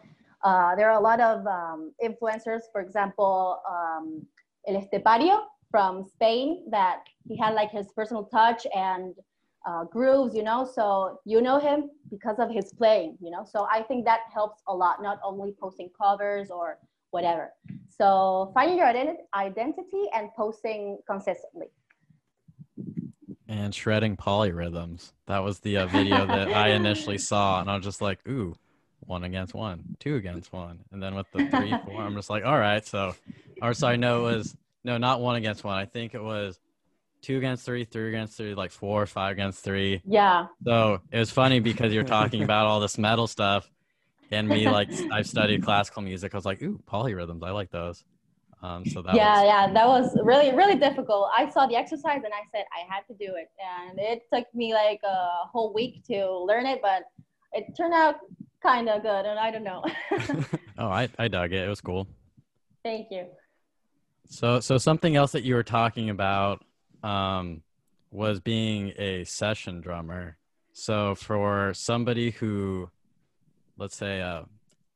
[0.43, 4.25] Uh, there are a lot of um, influencers for example um,
[4.67, 9.13] el estepario from spain that he had like his personal touch and
[9.65, 13.67] uh, grooves you know so you know him because of his playing you know so
[13.72, 16.78] i think that helps a lot not only posting covers or
[17.12, 17.52] whatever
[17.89, 21.67] so finding your identi- identity and posting consistently
[23.48, 25.12] And shredding polyrhythms.
[25.26, 28.56] That was the uh, video that I initially saw, and I was just like, ooh,
[29.00, 30.80] one against one, two against one.
[30.91, 32.86] And then with the three, four, I'm just like, all right.
[32.86, 33.15] So,
[33.62, 35.76] or sorry, no, it was, no, not one against one.
[35.78, 36.60] I think it was
[37.21, 40.01] two against three, three against three, like four, five against three.
[40.05, 43.69] yeah So it was funny because you're talking about all this metal stuff,
[44.32, 46.34] and me, like, I've studied classical music.
[46.34, 47.43] I was like, ooh, polyrhythms.
[47.43, 48.03] I like those.
[48.62, 52.21] Um, so that yeah was, yeah that was really really difficult i saw the exercise
[52.25, 55.73] and i said i had to do it and it took me like a whole
[55.73, 57.03] week to learn it but
[57.53, 58.15] it turned out
[58.62, 59.82] kind of good and i don't know
[60.77, 61.63] oh, I, I dug it.
[61.65, 62.05] It was cool.
[62.84, 63.27] thank you
[64.27, 66.62] So, so something else that you were talking about
[67.04, 67.62] um,
[68.12, 70.38] was being a session drummer.
[70.74, 72.90] So, for somebody who,
[73.78, 74.44] let's say, uh,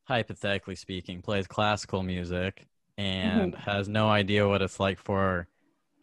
[0.06, 5.48] hypothetically speaking, plays classical music and has no idea what it's like for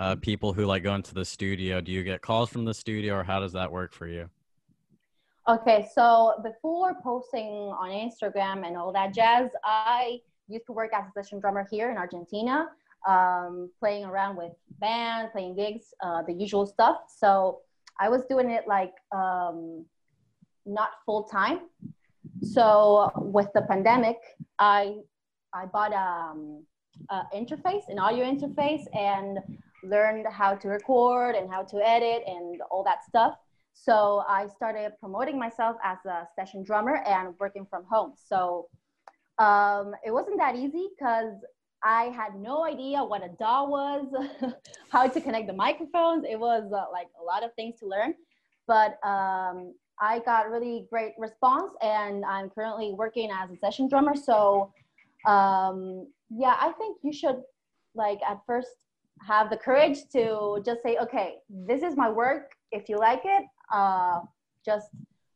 [0.01, 3.15] uh, people who like go into the studio, do you get calls from the studio,
[3.15, 4.29] or how does that work for you?
[5.49, 11.05] Okay, so before posting on Instagram and all that jazz, I used to work as
[11.07, 12.69] a session drummer here in Argentina,
[13.09, 16.99] um, playing around with bands, playing gigs, uh, the usual stuff.
[17.09, 17.61] So
[17.99, 19.85] I was doing it like um,
[20.67, 21.61] not full time.
[22.43, 24.19] So with the pandemic,
[24.59, 24.97] I
[25.53, 26.65] I bought um,
[27.11, 29.39] a interface, an audio interface, and
[29.83, 33.35] learned how to record and how to edit and all that stuff.
[33.73, 38.13] So I started promoting myself as a session drummer and working from home.
[38.17, 38.69] So
[39.39, 41.33] um, it wasn't that easy because
[41.83, 44.07] I had no idea what a DAW was,
[44.91, 46.25] how to connect the microphones.
[46.29, 48.15] It was uh, like a lot of things to learn.
[48.67, 54.15] But um, I got really great response, and I'm currently working as a session drummer.
[54.15, 54.73] So
[55.27, 57.43] um, yeah, I think you should
[57.95, 58.71] like at first
[59.27, 62.53] have the courage to just say, okay, this is my work.
[62.73, 64.21] If you like it, uh,
[64.65, 64.89] just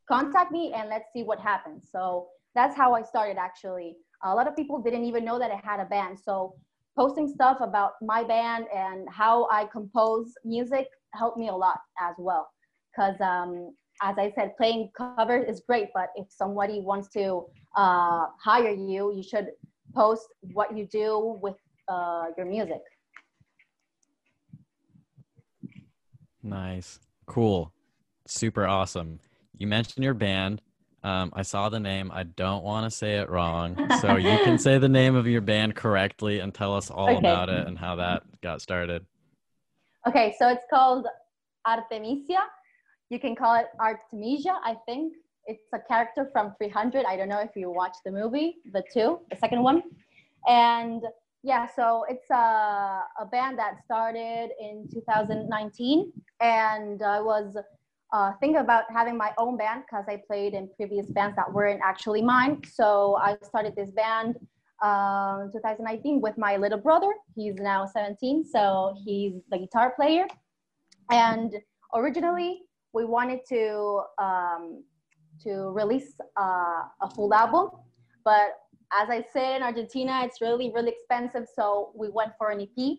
[0.07, 1.89] contact me and let's see what happens.
[1.91, 3.97] So that's how I started actually.
[4.25, 6.17] A lot of people didn't even know that I had a band.
[6.19, 6.55] So
[6.97, 12.15] posting stuff about my band and how I compose music helped me a lot as
[12.17, 12.47] well.
[12.91, 17.45] Because um, as I said, playing covers is great, but if somebody wants to
[17.77, 19.47] uh, hire you, you should
[19.93, 21.55] post what you do with
[21.87, 22.81] uh, your music.
[26.41, 26.99] Nice.
[27.27, 27.71] Cool.
[28.27, 29.19] Super awesome.
[29.57, 30.61] You mentioned your band.
[31.05, 32.09] Um, I saw the name.
[32.11, 33.77] I don't want to say it wrong.
[34.01, 37.17] So you can say the name of your band correctly and tell us all Okay.
[37.17, 39.05] about it and how that got started.
[40.07, 41.05] Okay, so it's called
[41.67, 42.39] Artemisia.
[43.11, 45.13] You can call it Artemisia, I think.
[45.45, 47.05] It's a character from 300.
[47.05, 49.83] I don't know if you watched the movie, the two, the second one.
[50.47, 51.03] And
[51.43, 56.11] yeah, so it's a, a band that started in 2019.
[56.41, 57.55] And I was
[58.13, 61.81] uh, think about having my own band because I played in previous bands that weren't
[61.83, 62.61] actually mine.
[62.71, 64.37] So I started this band
[64.83, 67.11] um, 2019 with my little brother.
[67.35, 70.27] He's now 17, so he's the guitar player.
[71.11, 71.53] And
[71.93, 72.61] originally,
[72.93, 74.83] we wanted to um,
[75.43, 77.69] to release uh, a full album,
[78.23, 78.55] but
[78.93, 81.47] as I said in Argentina, it's really really expensive.
[81.53, 82.97] So we went for an EP,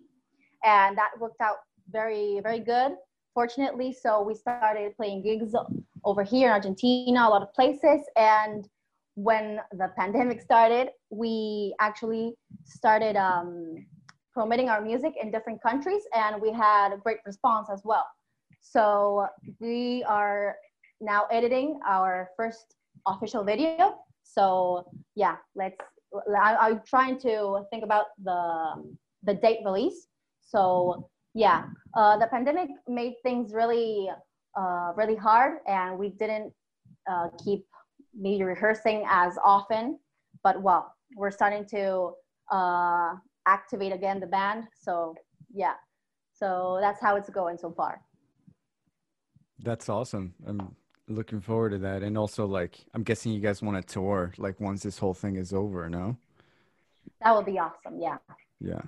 [0.64, 1.57] and that worked out
[1.90, 2.92] very very good.
[3.37, 5.55] Fortunately, so we started playing gigs
[6.07, 8.66] over here in Argentina, a lot of places, and
[9.14, 12.33] when the pandemic started, we actually
[12.64, 13.85] started um,
[14.33, 18.07] promoting our music in different countries, and we had a great response as well.
[18.62, 19.27] So
[19.61, 20.57] we are
[21.03, 23.96] now editing our first official video.
[24.22, 25.77] So yeah, let's.
[26.40, 30.07] I, am trying to think about the the date release.
[30.40, 34.09] So yeah, uh, the pandemic made things really
[34.59, 36.51] uh, really hard, and we didn't
[37.11, 37.66] uh, keep
[38.18, 39.99] maybe rehearsing as often,
[40.42, 42.12] but well, we're starting to
[42.51, 43.11] uh,
[43.46, 44.64] activate again the band.
[44.81, 45.14] So
[45.53, 45.75] yeah,
[46.33, 48.01] so that's how it's going so far.
[49.62, 50.35] That's awesome.
[50.46, 50.75] I'm
[51.07, 52.03] looking forward to that.
[52.03, 55.37] And also, like, I'm guessing you guys want to tour, like, once this whole thing
[55.37, 56.16] is over, no?
[57.22, 58.01] That would be awesome.
[58.01, 58.18] Yeah.
[58.61, 58.81] Yeah.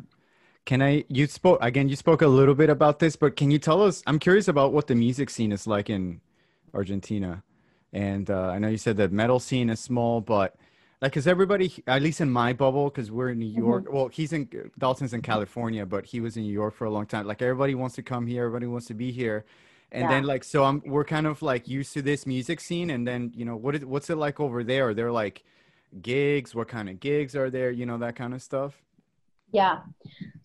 [0.69, 3.59] Can I, you spoke, again, you spoke a little bit about this, but can you
[3.59, 6.21] tell us, I'm curious about what the music scene is like in
[6.75, 7.43] Argentina.
[7.95, 10.57] And uh, I know you said that metal scene is small, but
[11.01, 13.65] like, cause everybody, at least in my bubble, cause we're in New mm-hmm.
[13.65, 13.85] York.
[13.85, 13.97] Mm-hmm.
[13.97, 14.47] Well, he's in
[14.79, 17.27] Dalton's in California, but he was in New York for a long time.
[17.27, 19.47] Like everybody wants to come here, everybody wants to be here,
[19.91, 20.09] and yeah.
[20.11, 23.33] then like so, I'm we're kind of like used to this music scene, and then
[23.35, 24.91] you know what is what's it like over there?
[24.91, 25.45] Are there like
[26.03, 26.55] gigs?
[26.55, 27.71] What kind of gigs are there?
[27.71, 28.83] You know that kind of stuff.
[29.51, 29.79] Yeah.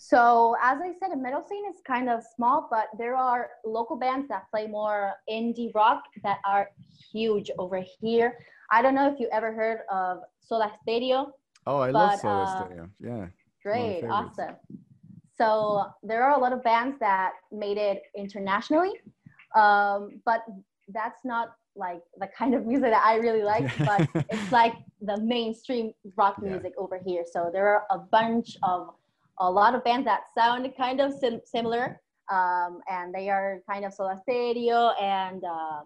[0.05, 3.95] So as I said, the metal scene is kind of small, but there are local
[3.95, 6.67] bands that play more indie rock that are
[7.13, 8.37] huge over here.
[8.69, 11.31] I don't know if you ever heard of Soda Stereo.
[11.65, 12.89] Oh, I but, love Soda uh, Stereo.
[12.99, 13.27] Yeah.
[13.63, 14.03] Great.
[14.03, 14.57] Awesome.
[15.37, 18.91] So there are a lot of bands that made it internationally,
[19.55, 20.43] um, but
[20.89, 25.21] that's not like the kind of music that I really like, but it's like the
[25.21, 26.83] mainstream rock music yeah.
[26.83, 27.23] over here.
[27.31, 28.89] So there are a bunch of
[29.39, 33.85] a lot of bands that sound kind of sim- similar, um, and they are kind
[33.85, 35.81] of Soda Stereo, and uh,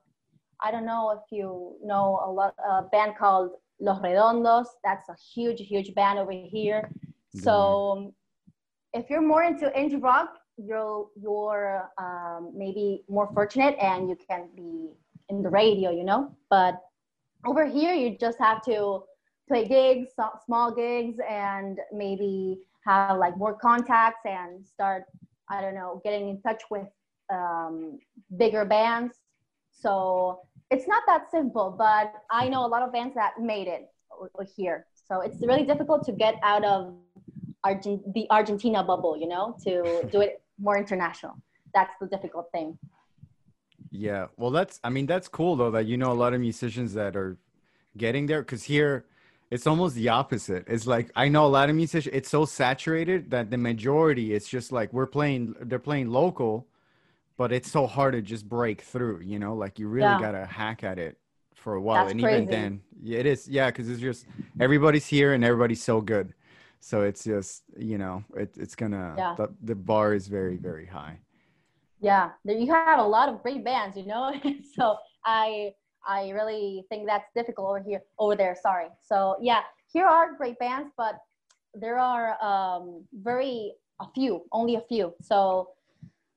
[0.62, 4.68] I don't know if you know a lot a band called Los Redondos.
[4.84, 6.90] That's a huge, huge band over here.
[7.36, 8.14] So
[8.94, 14.50] if you're more into indie rock, you're you're um, maybe more fortunate, and you can
[14.56, 14.90] be
[15.30, 16.36] in the radio, you know.
[16.50, 16.82] But
[17.46, 19.04] over here, you just have to
[19.48, 20.10] play gigs,
[20.46, 25.04] small gigs, and maybe have like more contacts and start,
[25.50, 26.88] I don't know, getting in touch with
[27.32, 28.00] um,
[28.38, 29.16] bigger bands.
[29.72, 33.90] So it's not that simple, but I know a lot of bands that made it
[34.56, 34.88] here.
[35.08, 36.96] So it's really difficult to get out of
[38.16, 41.34] the Argentina bubble, you know, to do it more international.
[41.74, 42.78] That's the difficult thing.
[43.92, 44.28] Yeah.
[44.38, 47.16] Well, that's, I mean, that's cool though that you know a lot of musicians that
[47.16, 47.38] are
[47.98, 49.06] getting there because here
[49.50, 50.66] it's almost the opposite.
[50.68, 54.48] It's like I know a lot of musicians, it's so saturated that the majority it's
[54.48, 56.68] just like we're playing, they're playing local,
[57.38, 60.20] but it's so hard to just break through, you know, like you really yeah.
[60.20, 61.18] got to hack at it
[61.56, 62.06] for a while.
[62.06, 62.44] That's and crazy.
[62.44, 63.48] even then, it is.
[63.48, 63.70] Yeah.
[63.72, 64.26] Cause it's just
[64.60, 66.34] everybody's here and everybody's so good.
[66.80, 69.36] So it's just, you know, it, it's gonna, yeah.
[69.36, 71.20] the, the bar is very, very high
[72.00, 74.34] yeah you have a lot of great bands you know
[74.76, 75.72] so i
[76.08, 78.88] i really think that's difficult over here over there sorry.
[79.02, 81.20] So yeah here are great bands but
[81.74, 85.14] there are um, very a few only a few.
[85.22, 85.70] So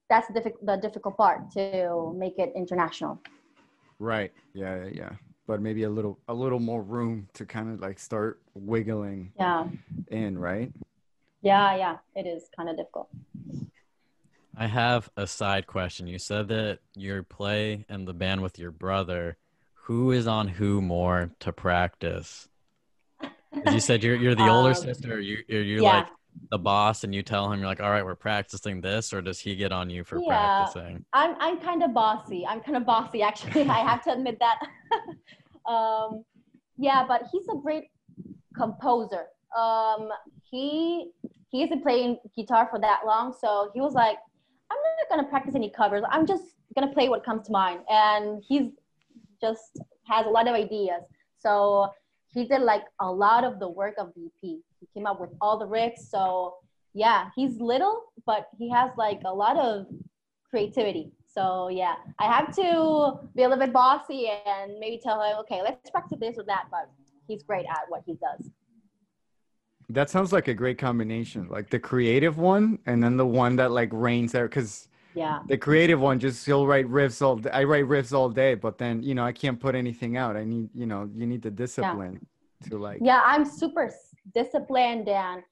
[0.09, 3.21] that's the, difficult the difficult part to make it international.
[3.99, 4.33] Right.
[4.55, 5.13] Yeah yeah
[5.47, 9.67] but maybe a little a little more room to kind of like start wiggling yeah.
[10.09, 10.73] in right?
[11.43, 11.97] Yeah yeah.
[12.15, 13.09] It is kind of difficult.
[14.57, 16.07] I have a side question.
[16.07, 19.39] You said that you play in the band with your brother.
[19.91, 22.49] Who is on who more to practice?
[23.67, 25.19] You said you're you're the older um, sister.
[25.19, 25.91] You are you yeah.
[25.91, 26.07] like
[26.53, 29.41] the boss, and you tell him you're like, all right, we're practicing this, or does
[29.41, 31.05] he get on you for yeah, practicing?
[31.13, 32.47] I'm I'm kind of bossy.
[32.47, 33.63] I'm kind of bossy, actually.
[33.63, 34.61] I have to admit that.
[35.69, 36.25] um,
[36.79, 37.89] yeah, but he's a great
[38.57, 39.27] composer.
[39.59, 40.11] Um,
[40.49, 41.11] he
[41.49, 44.19] he hasn't playing guitar for that long, so he was like,
[44.71, 46.05] I'm not gonna practice any covers.
[46.09, 46.45] I'm just
[46.77, 47.81] gonna play what comes to mind.
[47.89, 48.71] And he's
[49.41, 51.03] just has a lot of ideas.
[51.39, 51.91] So
[52.29, 54.31] he did like a lot of the work of EP.
[54.43, 56.09] He came up with all the riffs.
[56.09, 56.55] So
[56.95, 59.87] yeah, he's little, but he has like a lot of
[60.49, 61.13] creativity.
[61.27, 65.63] So yeah, I have to be a little bit bossy and maybe tell him, okay,
[65.63, 66.65] let's practice this or that.
[66.71, 66.91] But
[67.27, 68.51] he's great at what he does.
[69.89, 71.49] That sounds like a great combination.
[71.49, 75.41] Like the creative one and then the one that like reigns there because Yeah.
[75.49, 79.03] the creative one just he'll write riffs all I write riffs all day, but then
[79.03, 80.37] you know I can't put anything out.
[80.37, 82.21] I need you know you need the discipline
[82.69, 83.93] to like Yeah, I'm super
[84.35, 85.43] disciplined and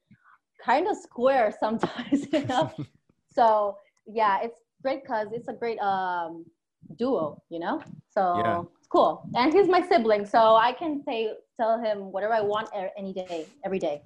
[0.63, 2.71] kind of square sometimes, you know.
[3.35, 6.45] so yeah, it's great because it's a great um
[6.97, 7.81] duo, you know.
[8.09, 8.61] So Yeah.
[8.79, 12.69] it's cool, and he's my sibling, so I can say tell him whatever I want
[12.97, 14.01] any day, every day,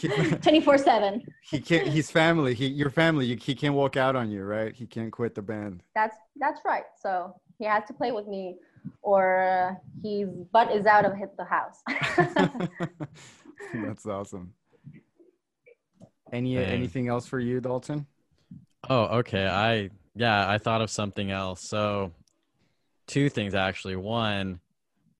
[0.42, 1.22] twenty four seven.
[1.42, 2.54] he can't he's family.
[2.54, 3.26] He your family.
[3.26, 4.74] You, he can't walk out on you, right?
[4.74, 5.82] He can't quit the band.
[5.94, 6.84] That's that's right.
[7.00, 8.56] So he has to play with me,
[9.02, 11.82] or his butt is out of hit the house.
[13.74, 14.52] That's awesome.
[16.32, 16.64] Any Dang.
[16.64, 18.06] anything else for you, Dalton?
[18.90, 19.46] Oh, okay.
[19.46, 21.62] I yeah, I thought of something else.
[21.62, 22.12] So
[23.06, 23.96] two things actually.
[23.96, 24.60] One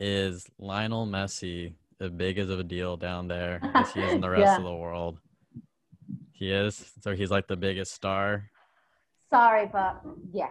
[0.02, 4.20] is Lionel Messi as big as of a deal down there as he is in
[4.20, 4.56] the rest Yeah.
[4.56, 5.18] of the world.
[6.32, 6.92] He is.
[7.00, 8.50] So he's like the biggest star.
[9.30, 10.50] Sorry, but yes.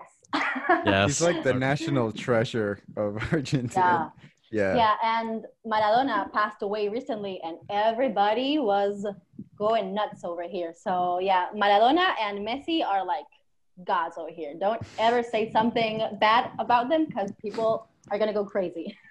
[0.85, 1.07] Yes.
[1.09, 4.13] He's like the national treasure of Argentina.
[4.13, 4.19] Yeah.
[4.53, 4.75] Yeah.
[4.75, 9.05] Yeah, and Maradona passed away recently, and everybody was
[9.57, 10.73] going nuts over here.
[10.77, 13.25] So yeah, Maradona and Messi are like
[13.85, 14.53] gods over here.
[14.59, 18.97] Don't ever say something bad about them because people are gonna go crazy.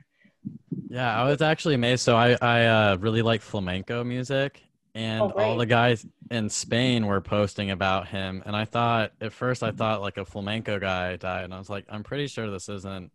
[0.91, 2.03] Yeah, I was actually amazed.
[2.03, 4.61] So I I uh, really like flamenco music,
[4.95, 8.43] and Oh, all the guys in Spain were posting about him.
[8.45, 11.71] And I thought at first I thought like a flamenco guy died, and I was
[11.71, 13.13] like, I'm pretty sure this isn't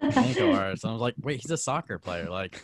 [0.00, 0.84] flamenco artist.
[0.84, 2.30] And I was like, wait, he's a soccer player.
[2.30, 2.62] Like,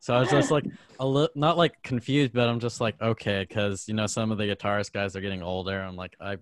[0.00, 0.66] so I was just like
[1.00, 4.36] a little not like confused, but I'm just like okay, because you know some of
[4.36, 5.80] the guitarist guys are getting older.
[5.80, 6.36] I'm like, I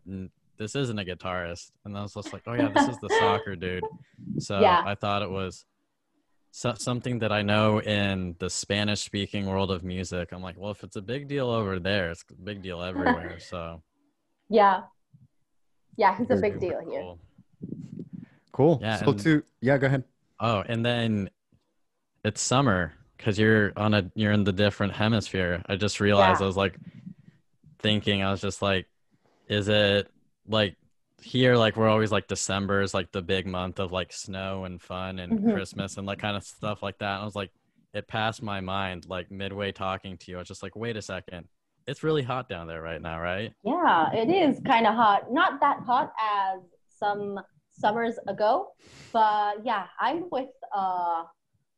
[0.59, 3.55] this isn't a guitarist, and I was just like, oh yeah, this is the soccer
[3.55, 3.85] dude.
[4.39, 4.83] So Yeah.
[4.85, 5.65] I thought it was
[6.55, 10.32] so, something that I know in the Spanish speaking world of music.
[10.32, 13.38] I'm like, well, if it's a big deal over there, it's a big deal everywhere.
[13.40, 13.82] So
[14.50, 14.82] yeah,
[15.96, 16.61] yeah, he's a big good.
[16.61, 17.00] deal here.
[17.00, 17.18] cool.
[18.53, 18.78] Cool.
[18.82, 20.05] Yeah, so and- to yeah, go ahead.
[20.38, 21.30] Oh, and then
[22.24, 25.62] it's summer because you're on a you're in the different hemisphere.
[25.66, 26.44] I just realized Yeah.
[26.44, 26.76] I was like
[27.78, 28.86] thinking, I was just like,
[29.48, 30.11] is it
[30.46, 30.76] like
[31.23, 34.81] here like we're always like December is like the big month of like snow and
[34.81, 35.55] fun and Mhm.
[35.55, 37.14] Christmas and like kind of stuff like that.
[37.14, 37.51] And I was like,
[37.95, 40.37] it passed my mind like midway talking to you.
[40.37, 41.47] I was just like, wait a second.
[41.87, 43.53] It's really hot down there right now, right?
[43.64, 45.33] Yeah, it is kind of hot.
[45.33, 48.68] Not that hot as some summers ago,
[49.12, 51.25] but yeah, I'm with uh,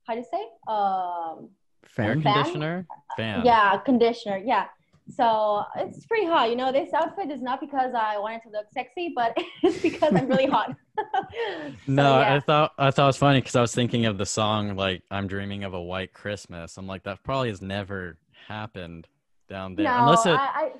[0.07, 0.45] how do you say?
[0.69, 1.49] Um,
[1.87, 2.21] Fan.
[2.21, 2.23] Fan?
[2.23, 2.87] conditioner?
[3.17, 3.45] Fan.
[3.47, 4.39] yeah, conditioner.
[4.45, 4.67] Yeah.
[5.09, 6.49] So it's pretty hot.
[6.51, 10.15] You know, this outfit is not because I wanted to look sexy, but it's because
[10.15, 10.75] I'm really hot.
[10.97, 12.37] So, No, yeah.
[12.37, 15.03] I thought I thought it was funny because I was thinking of the song like
[15.11, 19.09] "I'm Dreaming of a White Christmas." I'm like, that probably has never happened
[19.49, 20.73] down there, no, unless it I, I,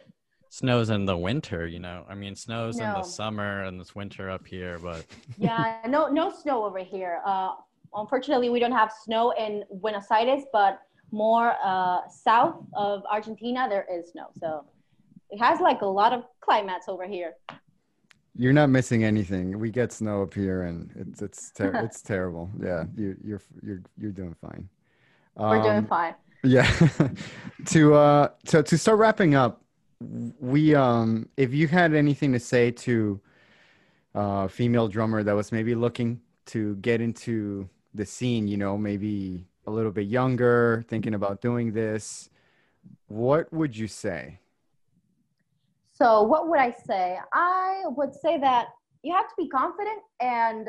[0.51, 1.67] snows in the winter.
[1.67, 5.05] You know, I mean, snows in the summer and it's winter up here, but
[5.37, 7.21] yeah, no, no snow over here.
[7.27, 7.55] Uh,
[7.95, 10.81] unfortunately, we don't have snow in Buenos Aires, but
[11.11, 14.27] more uh, south of Argentina, there is snow.
[14.39, 14.65] So
[15.31, 17.35] it has like a lot of climates over here.
[18.37, 19.59] You're not missing anything.
[19.59, 22.51] We get snow up here, and it's it's ter- it's terrible.
[22.61, 24.69] Yeah, you you're you're you're doing fine.
[25.37, 26.15] We're doing Um, fine.
[26.43, 26.69] Yeah.
[27.67, 29.63] to uh to to start wrapping up,
[30.41, 33.21] we um if you had anything to say to
[34.15, 39.47] uh female drummer that was maybe looking to get into the scene, you know, maybe
[39.67, 42.31] a little bit younger, thinking about doing this,
[43.09, 44.41] what would you say?
[45.93, 47.19] So, what would I say?
[47.33, 48.69] I would say that
[49.03, 50.69] you have to be confident and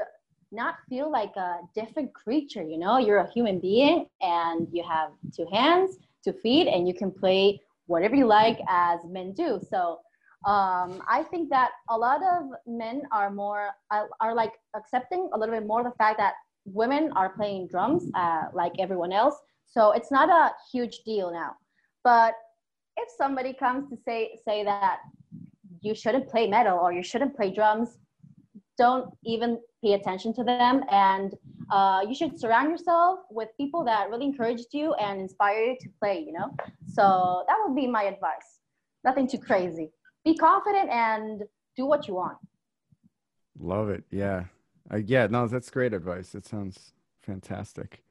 [0.51, 2.63] not feel like a different creature.
[2.63, 6.93] You know, you're a human being and you have two hands, two feet, and you
[6.93, 9.59] can play whatever you like as men do.
[9.69, 9.99] So,
[10.45, 15.39] um, I think that a lot of men are more are, are like accepting a
[15.39, 16.35] little bit more the fact that
[16.65, 19.35] women are playing drums uh, like everyone else.
[19.65, 21.51] So it's not a huge deal now.
[22.03, 22.33] But
[22.97, 24.99] if somebody comes to say say that
[25.81, 27.97] you shouldn't play metal or you shouldn't play drums
[28.77, 31.33] don't even pay attention to them and
[31.71, 35.89] uh, you should surround yourself with people that really encouraged you and inspire you to
[35.99, 36.49] play you know
[36.87, 38.59] so that would be my advice
[39.03, 39.91] nothing too crazy
[40.23, 41.43] be confident and
[41.75, 42.37] do what you want
[43.59, 44.03] Love it.
[44.11, 44.43] Yeah.
[44.91, 46.35] Uh, yeah, no, that's great advice.
[46.35, 48.03] It sounds fantastic.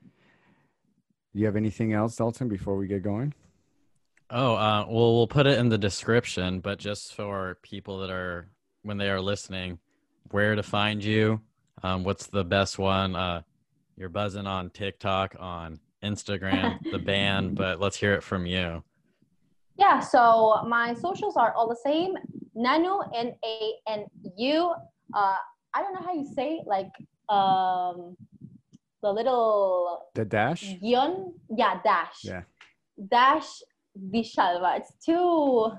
[1.33, 3.35] You have anything else, Dalton, before we get going?
[4.31, 6.61] oh, uh, well, we'll put it in the description.
[6.61, 8.49] But just for people that are
[8.83, 9.79] when they are listening,
[10.31, 11.41] where to find you.
[11.83, 13.15] Um, what's the best one?
[13.15, 13.43] Uh,
[13.97, 18.83] you're buzzing on TikTok, on Instagram, the band, but let's hear it from you.
[19.77, 22.15] Yeah, so my socials are all the same.
[22.57, 24.07] Nanu, N A N
[24.37, 24.75] U.
[25.13, 25.37] Uh,
[25.75, 26.91] I don't know how you say it, like
[27.29, 28.17] um,
[29.03, 30.63] the little The dash.
[30.83, 31.33] guion.
[31.57, 32.21] Yeah, dash.
[32.25, 32.43] Yeah.
[33.11, 33.49] Dash
[33.99, 34.79] Villalba.
[34.79, 35.73] It's too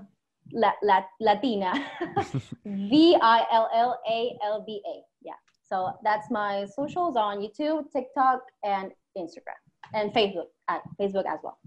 [0.54, 1.74] la- la- Latina.
[2.66, 5.02] V I L L A L B A.
[5.22, 5.34] Yeah.
[5.68, 9.60] So that's my socials on YouTube, TikTok, and Instagram,
[9.94, 10.48] and Facebook.
[10.68, 11.58] At Facebook as well.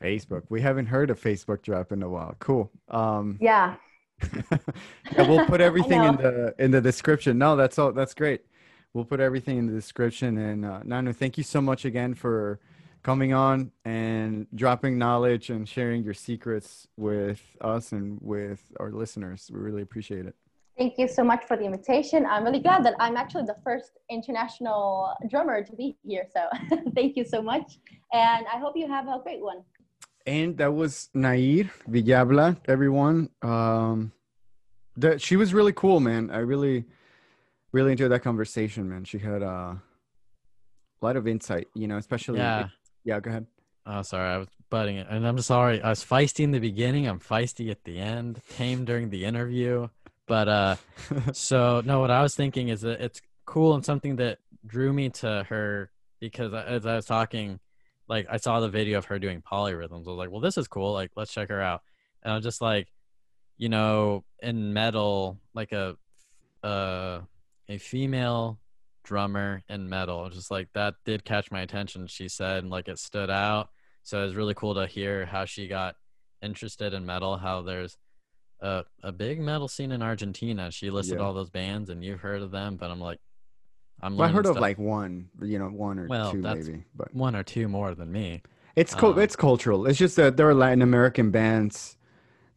[0.00, 0.42] Facebook.
[0.50, 2.34] We haven't heard of Facebook drop in a while.
[2.40, 2.70] Cool.
[2.88, 3.76] Um, Yeah.
[4.50, 7.38] Yeah, we'll put everything in the in the description.
[7.38, 7.92] No, that's all.
[7.92, 8.42] That's great.
[8.94, 10.38] We'll put everything in the description.
[10.38, 12.58] And uh, Nanu, thank you so much again for
[13.02, 19.50] coming on and dropping knowledge and sharing your secrets with us and with our listeners.
[19.52, 20.34] We really appreciate it.
[20.76, 22.24] Thank you so much for the invitation.
[22.24, 26.26] I'm really glad that I'm actually the first international drummer to be here.
[26.32, 26.48] So
[26.94, 27.78] thank you so much.
[28.12, 29.64] And I hope you have a great one.
[30.28, 33.30] And that was Nanu Villalba, everyone.
[33.40, 34.12] Um,
[34.98, 36.30] that she was really cool, man.
[36.30, 36.84] I really,
[37.72, 39.04] really enjoyed that conversation, man.
[39.04, 39.80] She had uh, a
[41.00, 42.40] lot of insight, you know, especially.
[42.40, 42.68] Yeah.
[43.04, 43.20] Yeah.
[43.20, 43.46] Go ahead.
[43.86, 45.80] Oh, sorry, I was butting it, and I'm sorry.
[45.80, 47.08] I was feisty in the beginning.
[47.08, 48.42] I'm feisty at the end.
[48.54, 49.88] Tame during the interview,
[50.26, 50.76] but uh,
[51.32, 52.00] so no.
[52.00, 55.90] What I was thinking is that it's cool and something that drew me to her
[56.20, 57.60] because as I was talking,
[58.08, 60.06] like I saw the video of her doing polyrhythms.
[60.06, 60.92] I was like, well, this is cool.
[60.92, 61.82] Like, let's check her out.
[62.22, 62.88] And I was just like,
[63.56, 65.96] you know, in metal, like a
[66.62, 67.20] uh,
[67.68, 68.58] a female
[69.04, 72.06] drummer in metal, just like that did catch my attention.
[72.06, 73.68] She said, and like it stood out.
[74.02, 75.94] So it was really cool to hear how she got
[76.42, 77.36] interested in metal.
[77.36, 77.96] How there's
[78.60, 80.70] a a big metal scene in Argentina.
[80.70, 81.24] She listed Yeah.
[81.24, 82.76] all those bands, and you've heard of them.
[82.76, 83.20] But I'm like,
[84.02, 84.16] I'm.
[84.16, 87.34] Well, I heard of like one, you know, one or Well, two maybe, but one
[87.36, 88.42] or two more than me.
[88.76, 89.86] it's co- um, it's cultural.
[89.86, 91.96] It's just that there are Latin American bands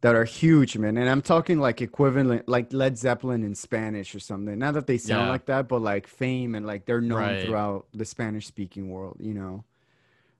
[0.01, 0.97] that are huge, man.
[0.97, 4.57] And I'm talking like equivalent, like Led Zeppelin in Spanish or something.
[4.57, 5.31] Not that they sound Yeah.
[5.31, 7.45] like that, but like fame and like they're known Right.
[7.45, 9.63] throughout the Spanish speaking world, you know.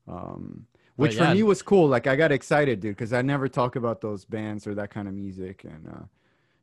[0.08, 1.30] Um, which yeah.
[1.30, 1.88] for me was cool.
[1.88, 5.08] Like I got excited, dude, because I never talk about those bands or that kind
[5.08, 6.04] of music, and uh,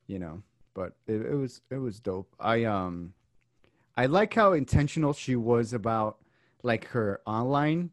[0.06, 0.42] you know.
[0.74, 2.34] But it, it was it was dope.
[2.38, 3.14] I um,
[3.98, 6.18] I like how intentional she was about
[6.62, 7.90] like her online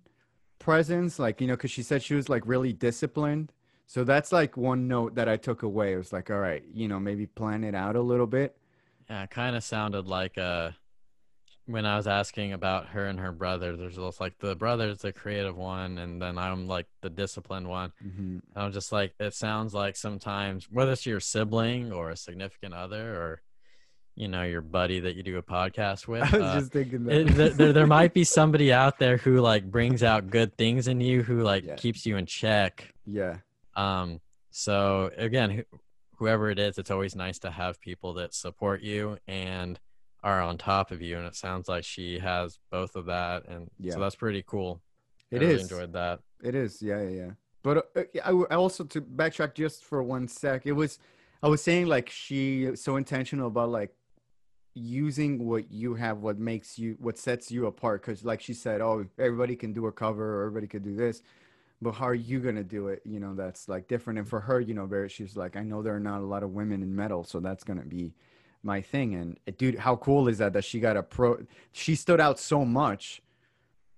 [0.59, 3.51] presence, like you know, because she said she was like really disciplined.
[3.87, 5.93] So that's like one note that I took away.
[5.93, 8.55] It was like, all right, you know, maybe plan it out a little bit.
[9.09, 10.71] Yeah, it kind of sounded like uh
[11.65, 13.75] when I was asking about her and her brother.
[13.75, 17.93] There's just like the brother's the creative one, and then I'm like the disciplined one.
[17.99, 22.75] hmm I'm just like, it sounds like sometimes whether it's your sibling or a significant
[22.75, 23.41] other or
[24.15, 26.23] you know your buddy that you do a podcast with.
[26.33, 27.35] I was uh, just thinking it, that.
[27.35, 31.01] there, there, there might be somebody out there who like brings out good things in
[31.01, 31.75] you who like Yeah.
[31.75, 33.37] keeps you in check yeah,
[33.75, 34.19] um,
[34.51, 35.79] so again, who-
[36.17, 39.77] whoever it is, it's always nice to have people that support you and
[40.23, 41.17] are on top of you.
[41.17, 43.93] And it sounds like she has both of that, and Yeah.
[43.93, 44.81] so that's pretty cool.
[45.29, 46.21] it I really enjoyed that.
[46.41, 47.31] It is, yeah, yeah, yeah.
[47.63, 50.65] But uh, I, w- I also to backtrack just for one sec.
[50.65, 50.99] It was,
[51.43, 53.93] I was saying like she so intentional about like
[54.75, 58.01] using what you have, what makes you, what sets you apart.
[58.01, 61.23] Because like she said, oh, everybody can do a cover, or everybody could do this,
[61.81, 63.01] but how are you gonna do it?
[63.05, 64.19] You know, that's like different.
[64.19, 66.43] And for her, you know, very, she's like, I know there are not a lot
[66.43, 68.13] of women in metal, so that's gonna be
[68.63, 69.15] my thing.
[69.15, 70.53] And uh, dude, how cool is that?
[70.53, 71.45] That she got a pro.
[71.71, 73.21] She stood out so much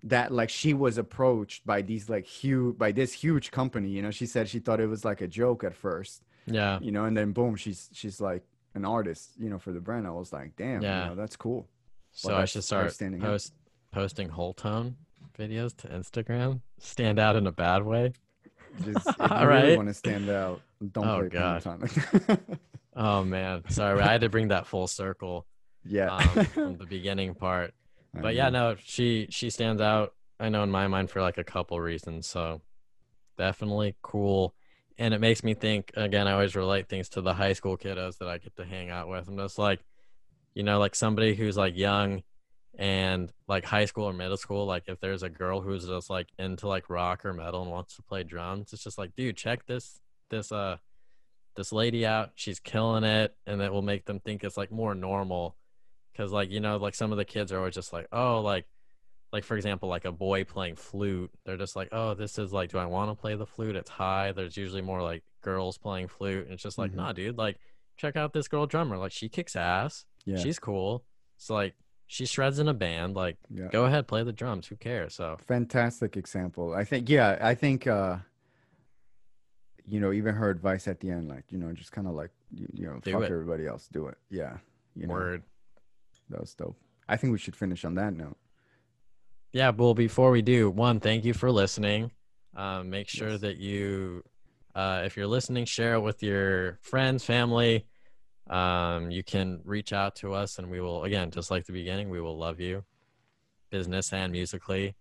[0.04, 4.12] that like she was approached by these like huge by this huge company you know
[4.12, 7.18] she said she thought it was like a joke at first Yeah, you know and
[7.18, 8.44] then boom she's she's like
[8.78, 11.04] an artist you know for the brand i was like damn Yeah.
[11.04, 11.68] you know that's cool
[12.14, 13.54] so Well, I should start post
[13.92, 14.96] posting whole tone
[15.38, 16.62] videos to Instagram.
[16.80, 18.14] Stand out in a bad way.
[18.84, 20.62] just if you really want to stand out
[20.94, 21.64] don't Oh, play God.
[21.64, 22.40] pentatonic
[22.96, 25.46] Oh man, sorry, I had to bring that full circle
[25.86, 27.74] yeah um, from the beginning part.
[28.16, 31.38] I but yeah no she she stands out i know in my mind for like
[31.38, 32.62] a couple reasons so
[33.38, 34.54] definitely cool
[34.98, 38.18] and it makes me think again i always relate things to the high school kiddos
[38.18, 39.28] that i get to hang out with.
[39.28, 39.80] I'm just like
[40.54, 42.24] you know like somebody who's like young
[42.78, 46.28] and like high school or middle school like if there's a girl who's just like
[46.38, 49.66] into like rock or metal and wants to play drums it's just like dude check
[49.66, 50.78] this this uh
[51.58, 52.32] this lady out.
[52.36, 53.36] She's killing it.
[53.46, 55.58] And it will make them think it's like more normal
[56.14, 58.66] because like you know like some of the kids are always just like oh like
[59.34, 62.72] like for example like a boy playing flute they're just like oh this is like
[62.72, 66.08] do i want to play the flute it's high there's usually more like girls playing
[66.08, 66.96] flute and it's just like Mhm.
[66.96, 67.58] nah dude like
[67.98, 70.38] check out this girl drummer like she kicks ass Yeah.
[70.38, 71.04] she's cool.
[71.38, 71.74] So like
[72.10, 73.16] she shreds in a band.
[73.16, 73.68] Like yeah.
[73.70, 74.68] go ahead, play the drums.
[74.68, 75.16] Who cares?
[75.16, 76.74] So fantastic example.
[76.74, 78.18] I think yeah, I think uh
[79.86, 82.32] you know, even her advice at the end, like, you know, just kind of like
[82.52, 83.32] you, you know, Do fuck it.
[83.32, 84.18] everybody else, do it.
[84.30, 84.58] Yeah.
[84.96, 85.44] You know, word.
[86.30, 86.78] that was dope.
[87.08, 88.38] I think we should finish on that note.
[89.54, 92.12] Yeah, well, before we do, one, thank you for listening.
[92.56, 93.42] Um, make sure Yes.
[93.42, 94.24] that you,
[94.76, 97.86] uh, if you're listening, share it with your friends, family.
[98.50, 102.10] Um, you can reach out to us, and we will, again, just like the beginning,
[102.10, 102.84] we will love you,
[103.70, 104.96] business and musically,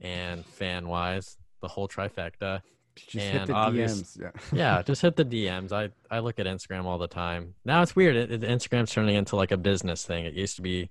[0.00, 2.60] and fan wise, the whole trifecta.
[2.96, 4.20] Just hit the obvious- DMs.
[4.20, 4.30] Yeah.
[4.58, 5.72] Yeah, just hit the DMs.
[5.72, 7.54] I, I look at Instagram all the time.
[7.64, 8.16] Now it's weird.
[8.16, 10.24] It, it, Instagram's turning into like a business thing.
[10.26, 10.90] It used to be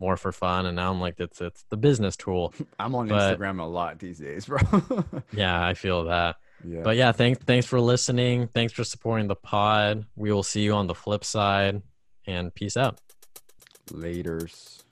[0.00, 2.52] more for fun, and now I'm like, it's it's the business tool.
[2.78, 4.58] I'm on But- Instagram a lot these days, bro.
[5.32, 6.36] Yeah, I feel that.
[6.64, 6.82] yeah.
[6.82, 8.48] But yeah, thanks thanks for listening.
[8.48, 10.04] Thanks for supporting the pod.
[10.16, 11.82] We will see you on the flip side
[12.26, 13.00] and peace out.
[13.90, 14.82] Laters.